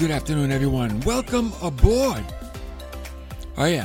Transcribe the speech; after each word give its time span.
Good 0.00 0.10
afternoon, 0.10 0.50
everyone. 0.50 0.98
Welcome 1.00 1.52
aboard. 1.60 2.24
Oh, 3.58 3.66
yeah. 3.66 3.84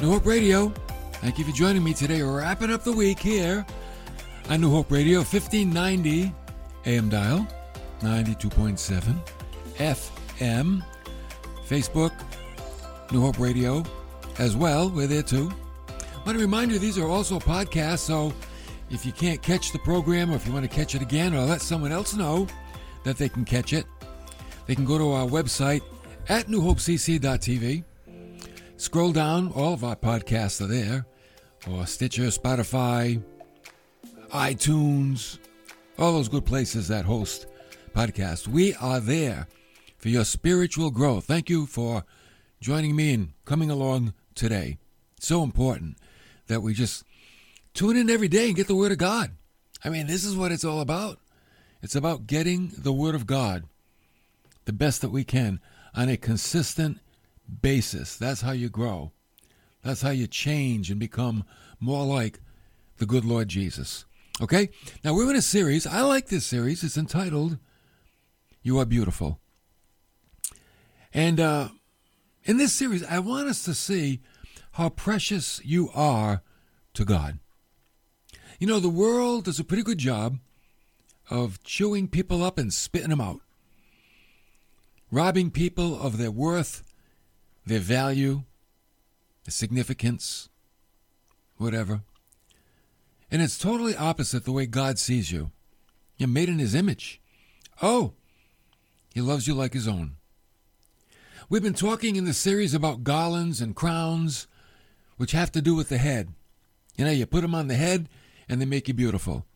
New 0.00 0.08
Hope 0.10 0.24
Radio. 0.24 0.70
Thank 1.20 1.38
you 1.38 1.44
for 1.44 1.52
joining 1.52 1.84
me 1.84 1.92
today. 1.92 2.22
We're 2.22 2.38
wrapping 2.38 2.72
up 2.72 2.84
the 2.84 2.92
week 2.92 3.18
here 3.18 3.66
on 4.48 4.62
New 4.62 4.70
Hope 4.70 4.90
Radio, 4.90 5.18
1590 5.18 6.32
AM 6.86 7.10
dial, 7.10 7.46
92.7 8.00 9.14
FM, 9.76 10.82
Facebook, 11.68 12.12
New 13.12 13.20
Hope 13.20 13.38
Radio 13.38 13.84
as 14.38 14.56
well. 14.56 14.88
We're 14.88 15.06
there 15.06 15.22
too. 15.22 15.52
I 15.90 16.24
want 16.24 16.38
to 16.38 16.42
remind 16.42 16.72
you, 16.72 16.78
these 16.78 16.96
are 16.96 17.06
also 17.06 17.38
podcasts, 17.38 17.98
so 17.98 18.32
if 18.88 19.04
you 19.04 19.12
can't 19.12 19.42
catch 19.42 19.70
the 19.70 19.80
program 19.80 20.32
or 20.32 20.36
if 20.36 20.46
you 20.46 20.52
want 20.54 20.64
to 20.64 20.74
catch 20.74 20.94
it 20.94 21.02
again 21.02 21.34
or 21.34 21.40
let 21.40 21.60
someone 21.60 21.92
else 21.92 22.14
know 22.14 22.46
that 23.02 23.18
they 23.18 23.28
can 23.28 23.44
catch 23.44 23.74
it, 23.74 23.84
they 24.66 24.74
can 24.74 24.84
go 24.84 24.98
to 24.98 25.12
our 25.12 25.26
website 25.26 25.82
at 26.28 26.46
newhopecc.tv. 26.46 27.84
Scroll 28.76 29.12
down, 29.12 29.52
all 29.52 29.72
of 29.72 29.84
our 29.84 29.96
podcasts 29.96 30.60
are 30.60 30.66
there, 30.66 31.06
or 31.70 31.86
Stitcher, 31.86 32.24
Spotify, 32.24 33.22
iTunes, 34.30 35.38
all 35.98 36.12
those 36.12 36.28
good 36.28 36.44
places 36.44 36.88
that 36.88 37.04
host 37.04 37.46
podcasts. 37.94 38.48
We 38.48 38.74
are 38.74 39.00
there 39.00 39.46
for 39.98 40.08
your 40.08 40.24
spiritual 40.24 40.90
growth. 40.90 41.24
Thank 41.24 41.48
you 41.48 41.66
for 41.66 42.04
joining 42.60 42.96
me 42.96 43.14
and 43.14 43.32
coming 43.44 43.70
along 43.70 44.12
today. 44.34 44.78
So 45.20 45.42
important 45.42 45.96
that 46.48 46.60
we 46.60 46.74
just 46.74 47.04
tune 47.72 47.96
in 47.96 48.10
every 48.10 48.28
day 48.28 48.48
and 48.48 48.56
get 48.56 48.66
the 48.66 48.74
Word 48.74 48.92
of 48.92 48.98
God. 48.98 49.30
I 49.84 49.88
mean, 49.90 50.06
this 50.06 50.24
is 50.24 50.36
what 50.36 50.52
it's 50.52 50.64
all 50.64 50.80
about. 50.80 51.20
It's 51.82 51.94
about 51.94 52.26
getting 52.26 52.72
the 52.76 52.92
Word 52.92 53.14
of 53.14 53.26
God 53.26 53.64
the 54.64 54.72
best 54.72 55.00
that 55.00 55.10
we 55.10 55.24
can 55.24 55.60
on 55.94 56.08
a 56.08 56.16
consistent 56.16 56.98
basis. 57.60 58.16
That's 58.16 58.40
how 58.40 58.52
you 58.52 58.68
grow. 58.68 59.12
That's 59.82 60.02
how 60.02 60.10
you 60.10 60.26
change 60.26 60.90
and 60.90 60.98
become 60.98 61.44
more 61.78 62.04
like 62.04 62.40
the 62.98 63.06
good 63.06 63.24
Lord 63.24 63.48
Jesus. 63.48 64.06
Okay? 64.40 64.70
Now 65.04 65.14
we're 65.14 65.30
in 65.30 65.36
a 65.36 65.42
series. 65.42 65.86
I 65.86 66.00
like 66.00 66.28
this 66.28 66.46
series. 66.46 66.82
It's 66.82 66.96
entitled 66.96 67.58
You 68.62 68.78
Are 68.78 68.86
Beautiful. 68.86 69.38
And 71.12 71.38
uh, 71.38 71.68
in 72.44 72.56
this 72.56 72.72
series, 72.72 73.04
I 73.04 73.20
want 73.20 73.48
us 73.48 73.62
to 73.64 73.74
see 73.74 74.20
how 74.72 74.88
precious 74.88 75.60
you 75.64 75.90
are 75.94 76.42
to 76.94 77.04
God. 77.04 77.38
You 78.58 78.66
know, 78.66 78.80
the 78.80 78.88
world 78.88 79.44
does 79.44 79.60
a 79.60 79.64
pretty 79.64 79.82
good 79.82 79.98
job 79.98 80.38
of 81.30 81.62
chewing 81.62 82.08
people 82.08 82.42
up 82.42 82.58
and 82.58 82.72
spitting 82.72 83.10
them 83.10 83.20
out 83.20 83.40
robbing 85.14 85.48
people 85.48 86.00
of 86.00 86.18
their 86.18 86.30
worth, 86.30 86.82
their 87.64 87.78
value, 87.78 88.42
their 89.44 89.52
significance, 89.52 90.48
whatever. 91.56 92.00
And 93.30 93.40
it's 93.40 93.56
totally 93.56 93.96
opposite 93.96 94.44
the 94.44 94.52
way 94.52 94.66
God 94.66 94.98
sees 94.98 95.30
you. 95.30 95.52
You're 96.16 96.28
made 96.28 96.48
in 96.48 96.58
His 96.58 96.74
image. 96.74 97.20
Oh, 97.80 98.14
He 99.12 99.20
loves 99.20 99.46
you 99.46 99.54
like 99.54 99.72
His 99.72 99.86
own. 99.86 100.16
We've 101.48 101.62
been 101.62 101.74
talking 101.74 102.16
in 102.16 102.24
the 102.24 102.34
series 102.34 102.74
about 102.74 103.04
garlands 103.04 103.60
and 103.60 103.76
crowns, 103.76 104.48
which 105.16 105.32
have 105.32 105.52
to 105.52 105.62
do 105.62 105.76
with 105.76 105.90
the 105.90 105.98
head. 105.98 106.30
You 106.96 107.04
know, 107.04 107.12
you 107.12 107.26
put 107.26 107.42
them 107.42 107.54
on 107.54 107.68
the 107.68 107.74
head 107.76 108.08
and 108.48 108.60
they 108.60 108.66
make 108.66 108.88
you 108.88 108.94
beautiful. 108.94 109.46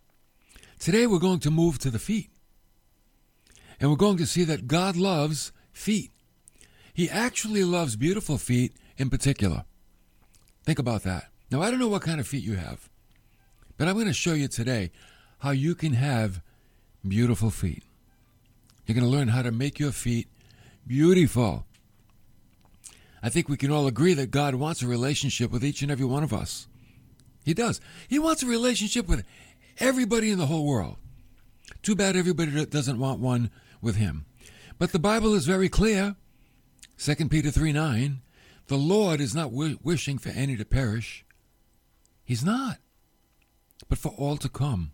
Today 0.79 1.07
we're 1.07 1.19
going 1.19 1.41
to 1.41 1.51
move 1.51 1.81
to 1.81 1.91
the 1.91 1.99
feet. 1.99 2.31
And 3.81 3.91
we're 3.91 3.97
going 3.97 4.17
to 4.19 4.27
see 4.27 4.45
that 4.45 4.67
God 4.67 4.97
loves 4.97 5.53
feet. 5.79 6.11
He 6.93 7.09
actually 7.09 7.65
loves 7.65 7.97
beautiful 7.97 8.39
feet 8.39 8.73
in 8.97 9.09
particular. 9.09 9.65
Think 10.65 10.79
about 10.79 11.05
that. 11.05 11.31
Now, 11.51 11.63
I 11.63 11.71
don't 11.71 11.79
know 11.79 11.89
what 11.89 12.03
kind 12.03 12.21
of 12.21 12.27
feet 12.27 12.43
you 12.43 12.57
have, 12.57 12.89
but 13.77 13.89
I'm 13.89 13.95
going 13.95 14.07
to 14.07 14.13
show 14.13 14.35
you 14.35 14.49
today 14.49 14.91
how 15.39 15.51
you 15.51 15.75
can 15.75 15.95
have 15.95 16.43
beautiful 17.07 17.51
feet. 17.51 17.85
You're 18.85 18.97
going 18.97 19.11
to 19.11 19.17
learn 19.17 19.29
how 19.29 19.43
to 19.43 19.53
make 19.53 19.79
your 19.79 19.93
feet 19.93 20.29
beautiful. 20.87 21.65
I 23.23 23.29
think 23.29 23.49
we 23.49 23.57
can 23.57 23.71
all 23.71 23.87
agree 23.87 24.15
that 24.15 24.31
God 24.31 24.57
wants 24.57 24.83
a 24.83 24.87
relationship 24.89 25.51
with 25.51 25.65
each 25.65 25.83
and 25.83 25.91
every 25.91 26.07
one 26.07 26.23
of 26.23 26.33
us. 26.33 26.67
He 27.45 27.55
does. 27.55 27.81
He 28.09 28.19
wants 28.19 28.43
a 28.43 28.47
relationship 28.47 29.09
with 29.09 29.25
everybody 29.79 30.31
in 30.31 30.39
the 30.39 30.47
whole 30.47 30.67
world. 30.67 30.97
Too 31.83 31.95
bad 31.95 32.17
everybody 32.17 32.67
doesn't 32.67 32.99
want 32.99 33.21
one 33.21 33.51
with 33.81 33.97
him. 33.97 34.27
But 34.79 34.93
the 34.93 34.99
Bible 34.99 35.35
is 35.35 35.47
very 35.47 35.69
clear. 35.69 36.17
2 36.99 37.29
Peter 37.29 37.51
3 37.51 37.73
9. 37.73 38.21
The 38.69 38.77
Lord 38.77 39.21
is 39.21 39.35
not 39.35 39.51
w- 39.51 39.79
wishing 39.83 40.19
for 40.19 40.29
any 40.31 40.57
to 40.57 40.65
perish. 40.65 41.25
He's 42.25 42.45
not. 42.45 42.79
But 43.89 43.99
for 43.99 44.13
all 44.17 44.37
to 44.37 44.49
come 44.49 44.93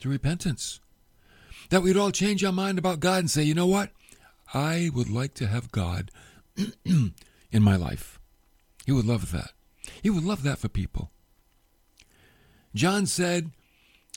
to 0.00 0.08
repentance. 0.08 0.80
That 1.70 1.82
we'd 1.82 1.96
all 1.96 2.10
change 2.10 2.44
our 2.44 2.52
mind 2.52 2.78
about 2.78 3.00
God 3.00 3.20
and 3.20 3.30
say, 3.30 3.42
you 3.42 3.54
know 3.54 3.66
what? 3.66 3.90
I 4.52 4.90
would 4.94 5.08
like 5.08 5.34
to 5.34 5.46
have 5.46 5.72
God 5.72 6.10
in 6.84 7.62
my 7.62 7.76
life. 7.76 8.20
He 8.84 8.92
would 8.92 9.06
love 9.06 9.32
that. 9.32 9.52
He 10.02 10.10
would 10.10 10.24
love 10.24 10.42
that 10.42 10.58
for 10.58 10.68
people. 10.68 11.10
John 12.74 13.06
said, 13.06 13.50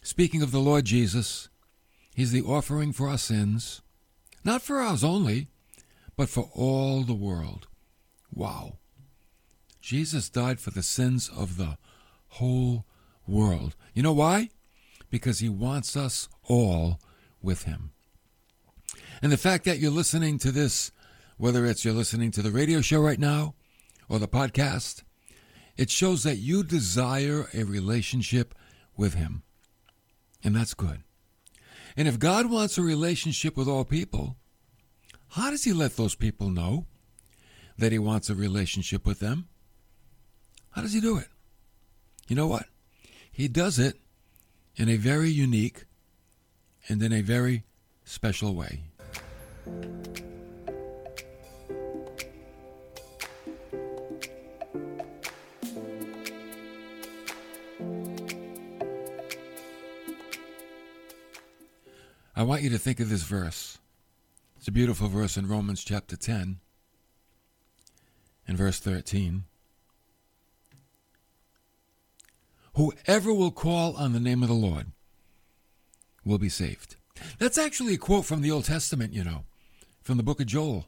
speaking 0.04 0.42
of 0.42 0.52
the 0.52 0.60
Lord 0.60 0.86
Jesus, 0.86 1.50
He's 2.14 2.32
the 2.32 2.42
offering 2.42 2.92
for 2.94 3.08
our 3.08 3.18
sins, 3.18 3.82
not 4.47 4.62
for 4.62 4.80
ours 4.80 5.03
only, 5.03 5.50
but 6.16 6.30
for 6.30 6.50
all 6.56 7.03
the 7.03 7.13
world. 7.13 7.68
Wow. 8.34 8.78
Jesus 9.81 10.30
died 10.30 10.62
for 10.62 10.72
the 10.72 10.81
sins 10.81 11.30
of 11.30 11.58
the 11.58 11.78
whole 12.30 12.86
world. 13.28 13.75
You 13.94 14.03
know 14.03 14.13
why? 14.13 14.50
Because 15.09 15.40
he 15.40 15.50
wants 15.50 15.97
us 15.97 16.30
all 16.47 16.97
with 17.41 17.63
him. 17.63 17.91
And 19.22 19.34
the 19.34 19.38
fact 19.38 19.66
that 19.66 19.80
you're 19.80 19.91
listening 19.91 20.40
to 20.40 20.52
this, 20.52 20.91
whether 21.36 21.66
it's 21.66 21.84
you're 21.84 21.94
listening 21.94 22.31
to 22.31 22.41
the 22.41 22.52
radio 22.52 22.80
show 22.80 23.02
right 23.02 23.19
now 23.19 23.53
or 24.07 24.18
the 24.18 24.30
podcast, 24.30 25.03
it 25.75 25.90
shows 25.90 26.24
that 26.24 26.38
you 26.38 26.63
desire 26.63 27.50
a 27.53 27.63
relationship 27.66 28.56
with 28.96 29.13
him. 29.13 29.44
And 30.41 30.56
that's 30.56 30.74
good. 30.74 31.03
And 31.97 32.08
if 32.08 32.19
God 32.19 32.52
wants 32.52 32.78
a 32.78 32.84
relationship 32.84 33.58
with 33.58 33.68
all 33.68 33.84
people, 33.84 34.38
how 35.30 35.50
does 35.50 35.63
He 35.63 35.74
let 35.74 35.97
those 35.97 36.13
people 36.13 36.50
know 36.50 36.85
that 37.78 37.91
He 37.91 37.97
wants 37.97 38.30
a 38.30 38.35
relationship 38.35 39.06
with 39.06 39.19
them? 39.19 39.47
How 40.72 40.84
does 40.84 40.94
He 40.94 41.02
do 41.02 41.18
it? 41.18 41.28
You 42.28 42.36
know 42.36 42.47
what? 42.47 42.68
He 43.31 43.47
does 43.47 43.80
it 43.80 44.00
in 44.75 44.90
a 44.90 44.96
very 44.96 45.30
unique 45.30 45.86
and 46.88 47.01
in 47.01 47.12
a 47.12 47.22
very 47.22 47.63
special 48.06 48.54
way. 48.54 48.83
I 62.38 62.44
want 62.44 62.62
you 62.62 62.69
to 62.69 62.78
think 62.78 63.00
of 63.00 63.10
this 63.10 63.24
verse. 63.24 63.80
It's 64.57 64.68
a 64.68 64.72
beautiful 64.72 65.07
verse 65.07 65.38
in 65.38 65.48
Romans 65.48 65.84
chapter 65.84 66.16
10 66.16 66.60
and 68.48 68.57
verse 68.57 68.80
13. 68.80 69.45
Whoever 72.75 73.34
will 73.34 73.50
call 73.50 73.95
on 73.95 74.13
the 74.13 74.19
name 74.19 74.44
of 74.44 74.50
the 74.50 74.54
Lord 74.54 74.92
will 76.24 76.38
be 76.38 76.48
saved. 76.48 76.95
That's 77.39 77.57
actually 77.57 77.95
a 77.95 77.98
quote 77.98 78.25
from 78.25 78.44
the 78.44 78.51
Old 78.51 78.66
Testament, 78.66 79.13
you 79.13 79.24
know, 79.24 79.45
from 80.04 80.18
the 80.18 80.24
book 80.24 80.39
of 80.39 80.45
Joel, 80.45 80.86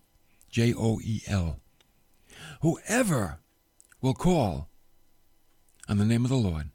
J 0.51 0.71
O 0.77 0.99
E 1.03 1.21
L. 1.27 1.59
Whoever 2.61 3.39
will 4.03 4.13
call 4.13 4.69
on 5.87 5.97
the 5.97 6.05
name 6.05 6.25
of 6.25 6.29
the 6.29 6.37
Lord 6.37 6.69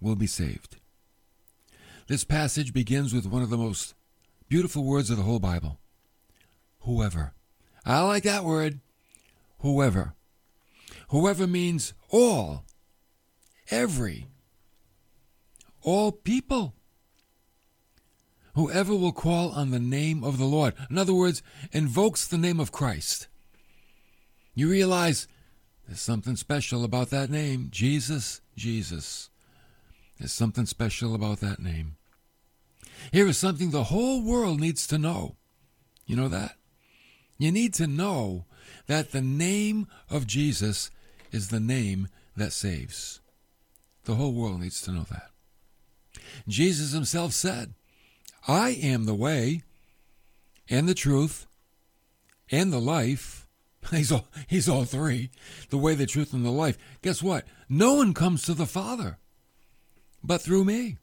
will 0.00 0.16
be 0.16 0.26
saved. 0.26 0.79
This 2.10 2.24
passage 2.24 2.72
begins 2.72 3.14
with 3.14 3.24
one 3.24 3.40
of 3.40 3.50
the 3.50 3.56
most 3.56 3.94
beautiful 4.48 4.82
words 4.82 5.10
of 5.10 5.16
the 5.16 5.22
whole 5.22 5.38
Bible 5.38 5.78
whoever. 6.80 7.34
I 7.86 8.02
like 8.02 8.24
that 8.24 8.42
word, 8.42 8.80
whoever. 9.60 10.14
Whoever 11.10 11.46
means 11.46 11.94
all, 12.08 12.64
every, 13.70 14.26
all 15.82 16.10
people. 16.10 16.74
Whoever 18.56 18.96
will 18.96 19.12
call 19.12 19.50
on 19.52 19.70
the 19.70 19.78
name 19.78 20.24
of 20.24 20.36
the 20.36 20.46
Lord. 20.46 20.74
In 20.90 20.98
other 20.98 21.14
words, 21.14 21.44
invokes 21.70 22.26
the 22.26 22.38
name 22.38 22.58
of 22.58 22.72
Christ. 22.72 23.28
You 24.52 24.68
realize 24.68 25.28
there's 25.86 26.00
something 26.00 26.34
special 26.34 26.82
about 26.82 27.10
that 27.10 27.30
name 27.30 27.68
Jesus, 27.70 28.40
Jesus. 28.56 29.30
There's 30.18 30.32
something 30.32 30.66
special 30.66 31.14
about 31.14 31.38
that 31.38 31.60
name. 31.60 31.94
Here 33.12 33.26
is 33.26 33.38
something 33.38 33.70
the 33.70 33.84
whole 33.84 34.22
world 34.22 34.60
needs 34.60 34.86
to 34.88 34.98
know. 34.98 35.36
You 36.06 36.16
know 36.16 36.28
that? 36.28 36.56
You 37.38 37.52
need 37.52 37.74
to 37.74 37.86
know 37.86 38.44
that 38.86 39.12
the 39.12 39.20
name 39.20 39.86
of 40.10 40.26
Jesus 40.26 40.90
is 41.32 41.48
the 41.48 41.60
name 41.60 42.08
that 42.36 42.52
saves. 42.52 43.20
The 44.04 44.16
whole 44.16 44.32
world 44.32 44.60
needs 44.60 44.80
to 44.82 44.92
know 44.92 45.06
that. 45.10 45.30
Jesus 46.48 46.92
himself 46.92 47.32
said, 47.32 47.74
I 48.46 48.70
am 48.70 49.04
the 49.04 49.14
way 49.14 49.62
and 50.68 50.88
the 50.88 50.94
truth 50.94 51.46
and 52.50 52.72
the 52.72 52.80
life. 52.80 53.46
He's 53.90 54.12
all, 54.12 54.26
he's 54.46 54.68
all 54.68 54.84
three 54.84 55.30
the 55.70 55.78
way, 55.78 55.94
the 55.94 56.04
truth, 56.04 56.34
and 56.34 56.44
the 56.44 56.50
life. 56.50 56.76
Guess 57.00 57.22
what? 57.22 57.46
No 57.66 57.94
one 57.94 58.12
comes 58.12 58.42
to 58.42 58.52
the 58.52 58.66
Father 58.66 59.16
but 60.22 60.40
through 60.40 60.64
me. 60.64 60.98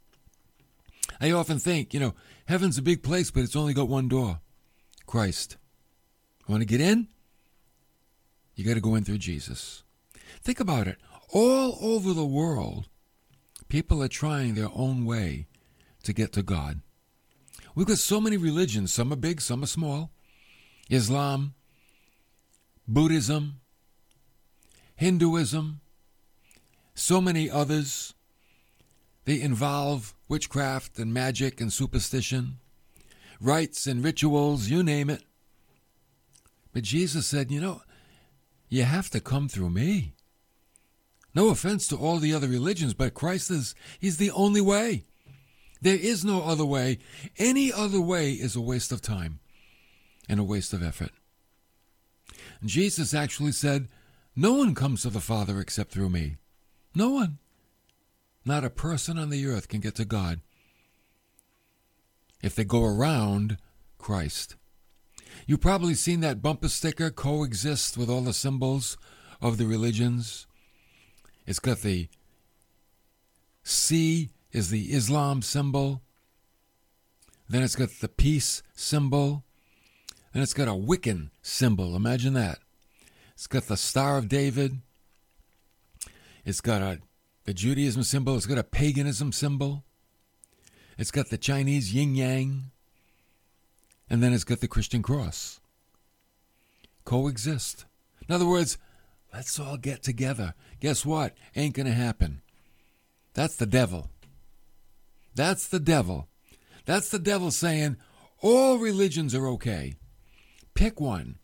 I 1.19 1.31
often 1.31 1.59
think, 1.59 1.93
you 1.93 1.99
know, 1.99 2.13
heaven's 2.45 2.77
a 2.77 2.81
big 2.81 3.03
place, 3.03 3.31
but 3.31 3.43
it's 3.43 3.55
only 3.55 3.73
got 3.73 3.89
one 3.89 4.07
door 4.07 4.39
Christ. 5.05 5.57
Want 6.47 6.61
to 6.61 6.65
get 6.65 6.81
in? 6.81 7.07
You 8.55 8.65
got 8.65 8.75
to 8.75 8.81
go 8.81 8.95
in 8.95 9.03
through 9.03 9.17
Jesus. 9.17 9.83
Think 10.41 10.59
about 10.59 10.87
it. 10.87 10.97
All 11.33 11.77
over 11.81 12.13
the 12.13 12.25
world, 12.25 12.87
people 13.67 14.01
are 14.01 14.07
trying 14.07 14.55
their 14.55 14.69
own 14.73 15.05
way 15.05 15.47
to 16.03 16.13
get 16.13 16.31
to 16.33 16.43
God. 16.43 16.81
We've 17.75 17.85
got 17.85 17.97
so 17.97 18.19
many 18.19 18.37
religions. 18.37 18.93
Some 18.93 19.13
are 19.13 19.17
big, 19.17 19.41
some 19.41 19.63
are 19.63 19.67
small. 19.67 20.11
Islam, 20.89 21.53
Buddhism, 22.87 23.59
Hinduism, 24.95 25.81
so 26.95 27.21
many 27.21 27.51
others. 27.51 28.13
They 29.25 29.39
involve 29.41 30.15
witchcraft 30.27 30.99
and 30.99 31.13
magic 31.13 31.61
and 31.61 31.71
superstition, 31.71 32.57
rites 33.39 33.87
and 33.87 34.03
rituals, 34.03 34.67
you 34.67 34.83
name 34.83 35.09
it. 35.09 35.23
But 36.73 36.83
Jesus 36.83 37.25
said, 37.25 37.51
you 37.51 37.61
know, 37.61 37.81
you 38.69 38.83
have 38.83 39.09
to 39.11 39.19
come 39.19 39.47
through 39.47 39.69
me. 39.69 40.13
No 41.33 41.49
offense 41.49 41.87
to 41.87 41.95
all 41.95 42.17
the 42.17 42.33
other 42.33 42.47
religions, 42.47 42.93
but 42.93 43.13
Christ 43.13 43.51
is, 43.51 43.75
he's 43.99 44.17
the 44.17 44.31
only 44.31 44.61
way. 44.61 45.05
There 45.81 45.95
is 45.95 46.25
no 46.25 46.43
other 46.43 46.65
way. 46.65 46.99
Any 47.37 47.71
other 47.71 48.01
way 48.01 48.33
is 48.33 48.55
a 48.55 48.61
waste 48.61 48.91
of 48.91 49.01
time 49.01 49.39
and 50.27 50.39
a 50.39 50.43
waste 50.43 50.73
of 50.73 50.83
effort. 50.83 51.11
Jesus 52.65 53.13
actually 53.13 53.51
said, 53.51 53.87
No 54.35 54.53
one 54.53 54.73
comes 54.73 55.03
to 55.03 55.09
the 55.09 55.19
Father 55.19 55.59
except 55.59 55.91
through 55.91 56.09
me. 56.09 56.37
No 56.95 57.09
one. 57.09 57.37
Not 58.47 58.63
a 58.63 58.69
person 58.69 59.17
on 59.17 59.29
the 59.29 59.45
earth 59.45 59.67
can 59.67 59.81
get 59.81 59.95
to 59.95 60.05
God 60.05 60.39
if 62.41 62.55
they 62.55 62.63
go 62.63 62.85
around 62.85 63.57
Christ. 63.97 64.55
You've 65.45 65.59
probably 65.59 65.95
seen 65.95 66.21
that 66.21 66.41
bumper 66.41 66.69
sticker 66.69 67.09
coexist 67.09 67.97
with 67.97 68.09
all 68.09 68.21
the 68.21 68.31
symbols 68.31 68.97
of 69.41 69.57
the 69.57 69.65
religions. 69.65 70.47
It's 71.45 71.59
got 71.59 71.79
the 71.79 72.07
C 73.63 74.29
is 74.53 74.69
the 74.69 74.93
Islam 74.93 75.41
symbol. 75.41 76.01
Then 77.49 77.63
it's 77.63 77.75
got 77.75 77.89
the 77.99 78.07
peace 78.07 78.63
symbol. 78.73 79.43
Then 80.31 80.41
it's 80.41 80.53
got 80.53 80.69
a 80.69 80.71
Wiccan 80.71 81.31
symbol. 81.41 81.97
Imagine 81.97 82.33
that. 82.35 82.59
It's 83.33 83.47
got 83.47 83.63
the 83.63 83.75
Star 83.75 84.17
of 84.17 84.29
David. 84.29 84.79
It's 86.45 86.61
got 86.61 86.81
a 86.81 87.01
the 87.47 87.53
Judaism 87.53 88.03
symbol. 88.03 88.35
It's 88.35 88.45
got 88.45 88.57
a 88.57 88.63
paganism 88.63 89.31
symbol. 89.31 89.85
It's 90.97 91.11
got 91.11 91.29
the 91.29 91.37
Chinese 91.37 91.93
yin 91.93 92.13
yang. 92.13 92.71
And 94.09 94.21
then 94.21 94.33
it's 94.33 94.43
got 94.43 94.59
the 94.59 94.67
Christian 94.67 95.01
cross. 95.01 95.61
Coexist. 97.05 97.85
In 98.27 98.35
other 98.35 98.45
words, 98.45 98.77
let's 99.33 99.57
all 99.61 99.77
get 99.77 100.03
together. 100.03 100.55
Guess 100.81 101.05
what? 101.05 101.35
Ain't 101.55 101.73
going 101.73 101.85
to 101.85 101.93
happen. 101.93 102.41
That's 103.33 103.55
the 103.55 103.65
devil. 103.65 104.09
That's 105.33 105.67
the 105.67 105.79
devil. 105.79 106.27
That's 106.85 107.09
the 107.09 107.19
devil 107.19 107.51
saying 107.51 107.95
all 108.41 108.77
religions 108.77 109.33
are 109.33 109.47
okay. 109.47 109.95
Pick 110.73 110.99
one. 110.99 111.37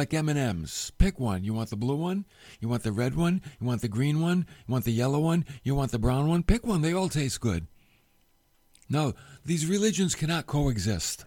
Like 0.00 0.14
M&Ms. 0.14 0.92
Pick 0.96 1.20
one. 1.20 1.44
You 1.44 1.52
want 1.52 1.68
the 1.68 1.76
blue 1.76 1.96
one? 1.96 2.24
You 2.58 2.70
want 2.70 2.84
the 2.84 2.90
red 2.90 3.14
one? 3.14 3.42
You 3.60 3.66
want 3.66 3.82
the 3.82 3.88
green 3.88 4.22
one? 4.22 4.46
You 4.66 4.72
want 4.72 4.86
the 4.86 4.92
yellow 4.92 5.18
one? 5.18 5.44
You 5.62 5.74
want 5.74 5.92
the 5.92 5.98
brown 5.98 6.26
one? 6.26 6.42
Pick 6.42 6.66
one. 6.66 6.80
They 6.80 6.94
all 6.94 7.10
taste 7.10 7.38
good. 7.42 7.66
No, 8.88 9.12
these 9.44 9.66
religions 9.66 10.14
cannot 10.14 10.46
coexist. 10.46 11.26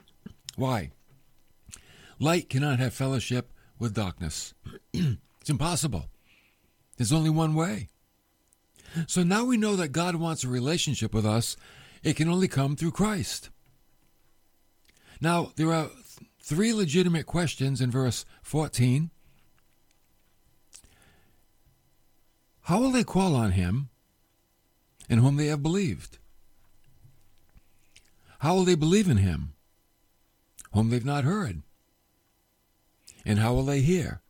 Why? 0.55 0.89
Light 2.17 2.49
cannot 2.49 2.79
have 2.79 2.95
fellowship 2.95 3.53
with 3.77 3.93
darkness. 3.93 4.55
it's 4.93 5.49
impossible. 5.51 6.05
There's 6.97 7.13
only 7.13 7.29
one 7.29 7.53
way. 7.53 7.89
So 9.05 9.21
now 9.21 9.45
we 9.45 9.55
know 9.55 9.75
that 9.75 9.89
God 9.89 10.15
wants 10.15 10.43
a 10.43 10.47
relationship 10.47 11.13
with 11.13 11.27
us 11.27 11.55
it 12.01 12.15
can 12.15 12.27
only 12.27 12.47
come 12.47 12.75
through 12.75 12.93
Christ. 12.93 13.51
Now, 15.21 15.51
there 15.57 15.71
are 15.71 15.91
three 16.43 16.73
legitimate 16.73 17.25
questions 17.25 17.79
in 17.79 17.89
verse 17.89 18.25
14. 18.43 19.09
How 22.63 22.79
will 22.79 22.91
they 22.91 23.03
call 23.03 23.35
on 23.35 23.51
him 23.51 23.89
in 25.09 25.19
whom 25.19 25.37
they 25.37 25.47
have 25.47 25.63
believed? 25.63 26.19
How 28.39 28.55
will 28.55 28.65
they 28.65 28.75
believe 28.75 29.09
in 29.09 29.17
him 29.17 29.53
whom 30.73 30.89
they've 30.89 31.05
not 31.05 31.23
heard? 31.23 31.61
And 33.25 33.39
how 33.39 33.53
will 33.53 33.65
they 33.65 33.79
hear 33.79 34.21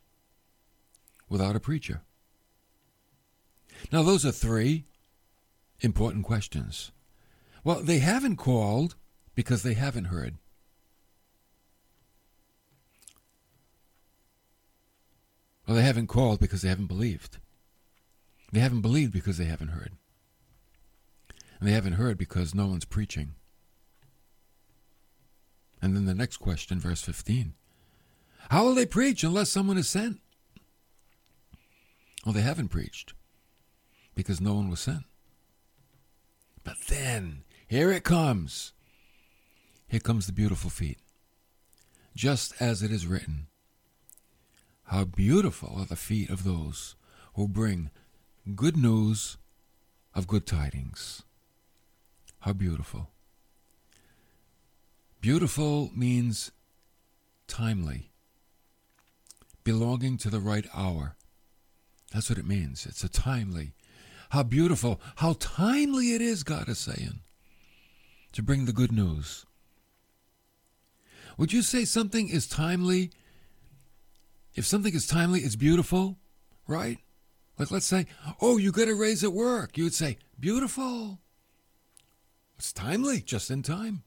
without 1.27 1.55
a 1.55 1.59
preacher? 1.59 2.01
Now, 3.91 4.03
those 4.03 4.23
are 4.23 4.31
three 4.31 4.85
important 5.81 6.25
questions. 6.25 6.91
Well, 7.63 7.81
they 7.81 7.99
haven't 7.99 8.37
called 8.37 8.95
because 9.33 9.63
they 9.63 9.73
haven't 9.73 10.05
heard. 10.05 10.37
Well, 15.67 15.77
they 15.77 15.83
haven't 15.83 16.07
called 16.07 16.39
because 16.39 16.61
they 16.61 16.69
haven't 16.69 16.87
believed. 16.87 17.37
They 18.51 18.59
haven't 18.59 18.81
believed 18.81 19.13
because 19.13 19.37
they 19.37 19.45
haven't 19.45 19.69
heard. 19.69 19.93
And 21.59 21.67
they 21.67 21.73
haven't 21.73 21.93
heard 21.93 22.17
because 22.17 22.53
no 22.53 22.67
one's 22.67 22.85
preaching. 22.85 23.35
And 25.81 25.95
then 25.95 26.05
the 26.05 26.13
next 26.13 26.37
question, 26.37 26.79
verse 26.79 27.01
15 27.01 27.53
How 28.49 28.63
will 28.63 28.75
they 28.75 28.85
preach 28.85 29.23
unless 29.23 29.49
someone 29.49 29.77
is 29.77 29.87
sent? 29.87 30.19
Well, 32.25 32.33
they 32.33 32.41
haven't 32.41 32.69
preached 32.69 33.13
because 34.15 34.39
no 34.39 34.53
one 34.53 34.69
was 34.69 34.79
sent. 34.79 35.03
But 36.63 36.77
then 36.87 37.43
here 37.67 37.91
it 37.91 38.03
comes. 38.03 38.73
Here 39.87 39.99
comes 39.99 40.25
the 40.25 40.33
beautiful 40.33 40.69
feet. 40.69 40.99
Just 42.15 42.53
as 42.61 42.83
it 42.83 42.91
is 42.91 43.07
written 43.07 43.47
How 44.85 45.05
beautiful 45.05 45.75
are 45.77 45.85
the 45.85 45.95
feet 45.95 46.29
of 46.29 46.43
those 46.43 46.95
who 47.35 47.47
bring 47.47 47.89
good 48.55 48.77
news 48.77 49.37
of 50.13 50.27
good 50.27 50.45
tidings. 50.45 51.23
How 52.39 52.53
beautiful. 52.53 53.09
Beautiful 55.21 55.89
means 55.95 56.51
timely, 57.47 58.11
belonging 59.63 60.17
to 60.17 60.29
the 60.29 60.39
right 60.39 60.65
hour. 60.75 61.15
That's 62.11 62.29
what 62.29 62.37
it 62.37 62.45
means. 62.45 62.85
It's 62.85 63.03
a 63.03 63.09
timely. 63.09 63.73
How 64.31 64.43
beautiful, 64.43 64.99
how 65.17 65.35
timely 65.39 66.13
it 66.13 66.21
is, 66.21 66.43
God 66.43 66.67
is 66.67 66.79
saying 66.79 67.21
to 68.33 68.41
bring 68.41 68.65
the 68.65 68.73
good 68.73 68.91
news. 68.91 69.45
Would 71.37 71.53
you 71.53 71.61
say 71.61 71.85
something 71.85 72.29
is 72.29 72.47
timely? 72.47 73.11
If 74.55 74.65
something 74.65 74.93
is 74.93 75.07
timely, 75.07 75.41
it's 75.41 75.55
beautiful, 75.55 76.17
right? 76.67 76.99
Like 77.57 77.71
let's 77.71 77.85
say, 77.85 78.07
oh, 78.41 78.57
you 78.57 78.71
got 78.71 78.87
a 78.87 78.95
raise 78.95 79.23
at 79.23 79.33
work. 79.33 79.77
You 79.77 79.85
would 79.85 79.93
say, 79.93 80.17
beautiful. 80.39 81.19
It's 82.57 82.73
timely, 82.73 83.21
just 83.21 83.51
in 83.51 83.63
time. 83.63 84.03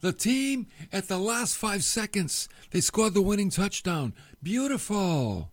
The 0.00 0.12
team 0.12 0.66
at 0.92 1.08
the 1.08 1.18
last 1.18 1.56
five 1.56 1.84
seconds, 1.84 2.48
they 2.70 2.80
scored 2.80 3.14
the 3.14 3.22
winning 3.22 3.50
touchdown. 3.50 4.14
Beautiful. 4.42 5.52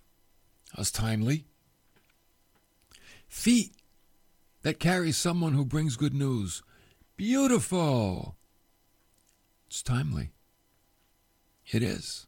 That's 0.75 0.91
timely. 0.91 1.46
Feet 3.27 3.74
that 4.63 4.80
carry 4.80 5.12
someone 5.12 5.53
who 5.53 5.65
brings 5.65 5.98
good 5.98 6.13
news. 6.13 6.62
Beautiful. 7.18 8.36
It's 9.68 9.82
timely. 9.82 10.32
It 11.72 11.84
is. 11.84 12.27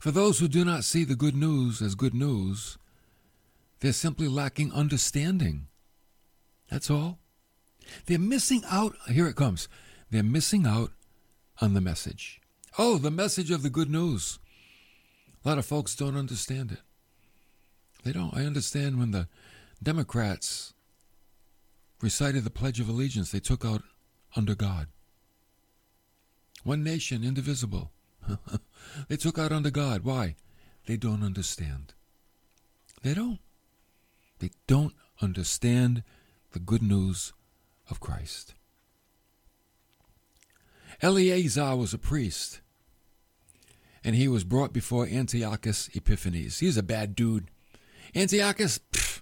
For 0.00 0.10
those 0.10 0.38
who 0.38 0.48
do 0.48 0.64
not 0.64 0.84
see 0.84 1.04
the 1.04 1.14
good 1.14 1.36
news 1.36 1.82
as 1.82 1.94
good 1.94 2.14
news, 2.14 2.78
they're 3.80 3.92
simply 3.92 4.28
lacking 4.28 4.72
understanding. 4.72 5.66
That's 6.70 6.90
all. 6.90 7.18
They're 8.06 8.18
missing 8.18 8.62
out. 8.70 8.96
Here 9.08 9.26
it 9.26 9.36
comes. 9.36 9.68
They're 10.10 10.22
missing 10.22 10.66
out 10.66 10.92
on 11.60 11.74
the 11.74 11.82
message. 11.82 12.40
Oh, 12.78 12.96
the 12.96 13.10
message 13.10 13.50
of 13.50 13.62
the 13.62 13.68
good 13.68 13.90
news. 13.90 14.38
A 15.44 15.48
lot 15.48 15.58
of 15.58 15.66
folks 15.66 15.94
don't 15.94 16.16
understand 16.16 16.72
it. 16.72 16.80
They 18.02 18.12
don't. 18.12 18.34
I 18.34 18.46
understand 18.46 18.98
when 18.98 19.10
the 19.10 19.28
Democrats 19.82 20.72
recited 22.00 22.44
the 22.44 22.50
Pledge 22.50 22.80
of 22.80 22.88
Allegiance, 22.88 23.32
they 23.32 23.40
took 23.40 23.66
out 23.66 23.82
under 24.34 24.54
God. 24.54 24.86
One 26.64 26.82
nation, 26.82 27.22
indivisible. 27.22 27.90
they 29.08 29.16
took 29.16 29.38
out 29.38 29.52
under 29.52 29.70
God. 29.70 30.02
Why? 30.02 30.36
They 30.86 30.96
don't 30.96 31.22
understand. 31.22 31.94
They 33.02 33.14
don't. 33.14 33.38
They 34.38 34.50
don't 34.66 34.94
understand 35.20 36.02
the 36.52 36.58
good 36.58 36.82
news 36.82 37.32
of 37.90 38.00
Christ. 38.00 38.54
Eleazar 41.02 41.76
was 41.76 41.94
a 41.94 41.98
priest, 41.98 42.60
and 44.04 44.14
he 44.14 44.28
was 44.28 44.44
brought 44.44 44.72
before 44.72 45.06
Antiochus 45.06 45.88
Epiphanes. 45.94 46.58
He's 46.58 46.76
a 46.76 46.82
bad 46.82 47.14
dude. 47.14 47.48
Antiochus, 48.14 48.80
pff, 48.92 49.20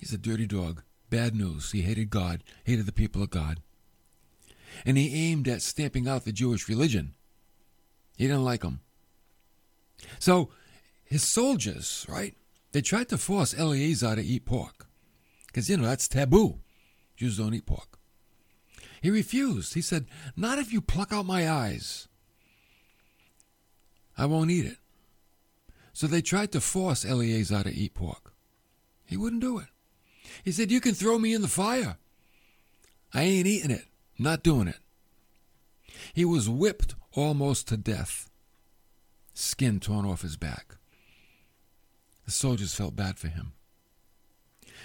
he's 0.00 0.12
a 0.12 0.18
dirty 0.18 0.46
dog. 0.46 0.82
Bad 1.10 1.34
news. 1.34 1.72
He 1.72 1.82
hated 1.82 2.10
God, 2.10 2.44
hated 2.64 2.86
the 2.86 2.92
people 2.92 3.22
of 3.22 3.30
God. 3.30 3.60
And 4.84 4.98
he 4.98 5.30
aimed 5.30 5.48
at 5.48 5.62
stamping 5.62 6.06
out 6.06 6.24
the 6.24 6.32
Jewish 6.32 6.68
religion. 6.68 7.14
He 8.18 8.26
didn't 8.26 8.44
like 8.44 8.62
them. 8.62 8.80
So 10.18 10.50
his 11.04 11.22
soldiers, 11.22 12.04
right, 12.08 12.34
they 12.72 12.80
tried 12.82 13.08
to 13.10 13.16
force 13.16 13.56
Eleazar 13.56 14.16
to 14.16 14.22
eat 14.22 14.44
pork. 14.44 14.88
Because, 15.46 15.70
you 15.70 15.76
know, 15.76 15.86
that's 15.86 16.08
taboo. 16.08 16.58
Jews 17.16 17.38
don't 17.38 17.54
eat 17.54 17.64
pork. 17.64 17.98
He 19.00 19.08
refused. 19.08 19.74
He 19.74 19.80
said, 19.80 20.06
Not 20.36 20.58
if 20.58 20.72
you 20.72 20.80
pluck 20.80 21.12
out 21.12 21.26
my 21.26 21.48
eyes. 21.48 22.08
I 24.16 24.26
won't 24.26 24.50
eat 24.50 24.66
it. 24.66 24.78
So 25.92 26.08
they 26.08 26.20
tried 26.20 26.50
to 26.52 26.60
force 26.60 27.04
Eleazar 27.04 27.62
to 27.62 27.72
eat 27.72 27.94
pork. 27.94 28.34
He 29.06 29.16
wouldn't 29.16 29.42
do 29.42 29.58
it. 29.58 29.68
He 30.44 30.50
said, 30.50 30.72
You 30.72 30.80
can 30.80 30.94
throw 30.94 31.20
me 31.20 31.34
in 31.34 31.42
the 31.42 31.48
fire. 31.48 31.98
I 33.14 33.22
ain't 33.22 33.46
eating 33.46 33.70
it. 33.70 33.84
Not 34.18 34.42
doing 34.42 34.66
it. 34.66 34.80
He 36.12 36.24
was 36.24 36.48
whipped 36.48 36.96
almost 37.18 37.66
to 37.68 37.76
death, 37.76 38.30
skin 39.34 39.80
torn 39.80 40.06
off 40.06 40.22
his 40.22 40.36
back. 40.36 40.76
The 42.24 42.30
soldiers 42.30 42.74
felt 42.74 42.94
bad 42.94 43.18
for 43.18 43.28
him. 43.28 43.52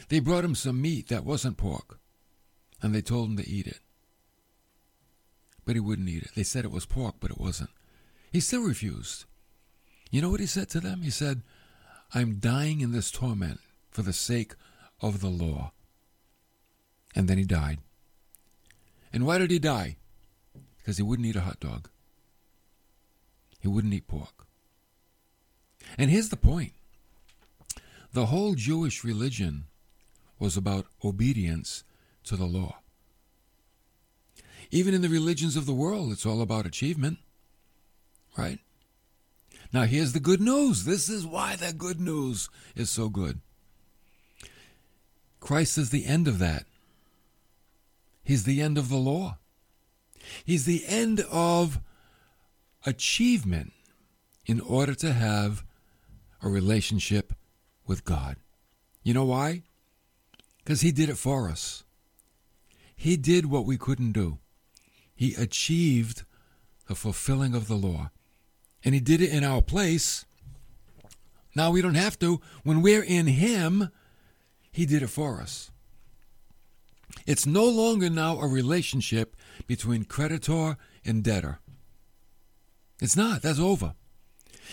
They 0.10 0.20
brought 0.20 0.44
him 0.44 0.56
some 0.56 0.82
meat 0.82 1.10
that 1.10 1.25
wasn't 1.25 1.58
pork, 1.58 2.00
and 2.82 2.94
they 2.94 3.02
told 3.02 3.30
him 3.30 3.38
to 3.38 3.48
eat 3.48 3.68
it. 3.68 3.80
But 5.66 5.75
he 5.75 5.80
wouldn't 5.80 6.10
eat 6.10 6.24
it. 6.24 6.32
They 6.36 6.44
said 6.44 6.66
it 6.66 6.72
was 6.72 6.86
pork, 6.86 7.16
but 7.20 7.32
it 7.32 7.40
wasn't. 7.40 7.70
He 8.32 8.40
still 8.40 8.63
refused. 8.63 9.25
You 10.10 10.22
know 10.22 10.30
what 10.30 10.40
he 10.40 10.46
said 10.46 10.70
to 10.70 10.80
them? 10.80 11.02
He 11.04 11.10
said, 11.10 11.44
I'm 12.13 12.40
dying 12.40 12.82
in 12.82 12.92
this 12.92 13.12
torment 13.12 13.60
for 13.92 14.02
the 14.02 14.13
sake 14.13 14.56
of 15.02 15.22
the 15.22 15.30
law. 15.30 15.72
And 17.16 17.28
then 17.28 17.38
he 17.38 17.46
died. 17.46 17.78
And 19.12 19.25
why 19.25 19.38
did 19.38 19.52
he 19.52 19.60
die? 19.60 19.98
Because 20.78 20.98
he 20.98 21.04
wouldn't 21.04 21.28
eat 21.28 21.36
a 21.36 21.42
hot 21.42 21.60
dog. 21.60 21.90
He 23.63 23.70
wouldn't 23.70 23.93
eat 23.93 24.10
pork. 24.10 24.46
And 25.98 26.12
here's 26.12 26.27
the 26.27 26.36
point 26.36 26.74
the 28.12 28.25
whole 28.25 28.55
Jewish 28.55 29.05
religion 29.05 29.67
was 30.38 30.58
about 30.58 30.86
obedience 31.03 31.86
to 32.25 32.36
the 32.36 32.46
law. 32.46 32.79
Even 34.70 34.93
in 34.93 35.01
the 35.01 35.08
religions 35.08 35.55
of 35.55 35.65
the 35.65 35.74
world, 35.74 36.12
it's 36.12 36.25
all 36.25 36.41
about 36.41 36.65
achievement, 36.65 37.20
right? 38.38 38.60
Now, 39.72 39.84
here's 39.84 40.12
the 40.12 40.20
good 40.20 40.41
news. 40.41 40.84
This 40.84 41.08
is 41.08 41.25
why 41.25 41.55
the 41.55 41.72
good 41.72 42.01
news 42.01 42.50
is 42.75 42.89
so 42.89 43.08
good. 43.08 43.39
Christ 45.39 45.77
is 45.77 45.89
the 45.89 46.05
end 46.05 46.27
of 46.27 46.38
that. 46.39 46.65
He's 48.25 48.43
the 48.43 48.62
end 48.62 48.77
of 48.77 48.89
the 48.89 48.98
law. 48.98 49.38
He's 50.43 50.65
the 50.65 50.84
end 50.86 51.22
of 51.32 51.79
achievement 52.86 53.74
in 54.46 54.60
order 54.60 54.94
to 54.96 55.13
have 55.13 55.63
a 56.42 56.50
relationship 56.50 57.34
with 57.88 58.06
God. 58.06 58.36
You 59.04 59.13
know 59.13 59.25
why? 59.25 59.63
Because 60.58 60.82
He 60.82 60.92
did 60.92 61.10
it 61.10 61.18
for 61.18 61.50
us. 61.50 61.84
He 62.96 63.18
did 63.18 63.46
what 63.46 63.66
we 63.66 63.78
couldn't 63.78 64.12
do. 64.12 64.40
He 65.16 65.34
achieved 65.36 66.24
the 66.88 66.96
fulfilling 66.96 67.56
of 67.56 67.68
the 67.68 67.75
law. 67.75 68.12
And 68.84 68.94
He 68.94 69.00
did 69.00 69.22
it 69.22 69.32
in 69.32 69.44
our 69.44 69.62
place. 69.62 70.25
Now 71.56 71.72
we 71.72 71.82
don't 71.82 71.96
have 71.96 72.20
to. 72.20 72.42
When 72.63 72.82
we're 72.82 73.04
in 73.04 73.28
Him, 73.28 73.90
He 74.72 74.86
did 74.86 75.04
it 75.04 75.08
for 75.08 75.42
us. 75.42 75.72
It's 77.25 77.46
no 77.46 77.66
longer 77.66 78.10
now 78.10 78.40
a 78.40 78.48
relationship 78.48 79.36
between 79.68 80.04
creditor 80.04 80.78
and 81.06 81.24
debtor. 81.24 81.60
It's 83.02 83.16
not. 83.16 83.42
That's 83.42 83.60
over. 83.60 83.96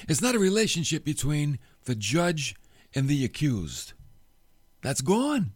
It's 0.08 0.22
not 0.22 0.34
a 0.34 0.38
relationship 0.38 1.04
between 1.04 1.58
the 1.84 1.94
judge 1.94 2.54
and 2.94 3.08
the 3.08 3.24
accused. 3.24 3.92
That's 4.82 5.00
gone. 5.00 5.52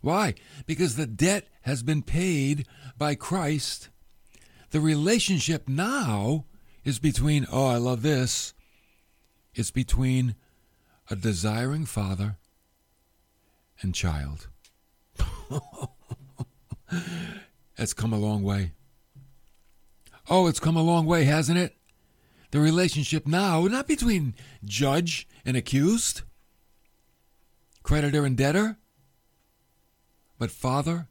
Why? 0.00 0.34
Because 0.66 0.96
the 0.96 1.06
debt 1.06 1.48
has 1.62 1.82
been 1.82 2.02
paid 2.02 2.66
by 2.96 3.14
Christ. 3.14 3.88
The 4.70 4.80
relationship 4.80 5.68
now 5.68 6.44
is 6.84 6.98
between, 6.98 7.46
oh, 7.50 7.66
I 7.66 7.76
love 7.76 8.02
this. 8.02 8.54
It's 9.54 9.70
between 9.70 10.36
a 11.10 11.16
desiring 11.16 11.86
father 11.86 12.36
and 13.80 13.94
child. 13.94 14.48
it's 17.76 17.94
come 17.94 18.12
a 18.12 18.18
long 18.18 18.42
way. 18.42 18.72
Oh, 20.30 20.46
it's 20.46 20.60
come 20.60 20.76
a 20.76 20.82
long 20.82 21.06
way, 21.06 21.24
hasn't 21.24 21.58
it? 21.58 21.74
The 22.50 22.60
relationship 22.60 23.26
now, 23.26 23.66
not 23.66 23.86
between 23.86 24.34
judge 24.64 25.26
and 25.44 25.56
accused, 25.56 26.22
creditor 27.82 28.24
and 28.24 28.36
debtor, 28.36 28.76
but 30.38 30.50
father 30.50 31.08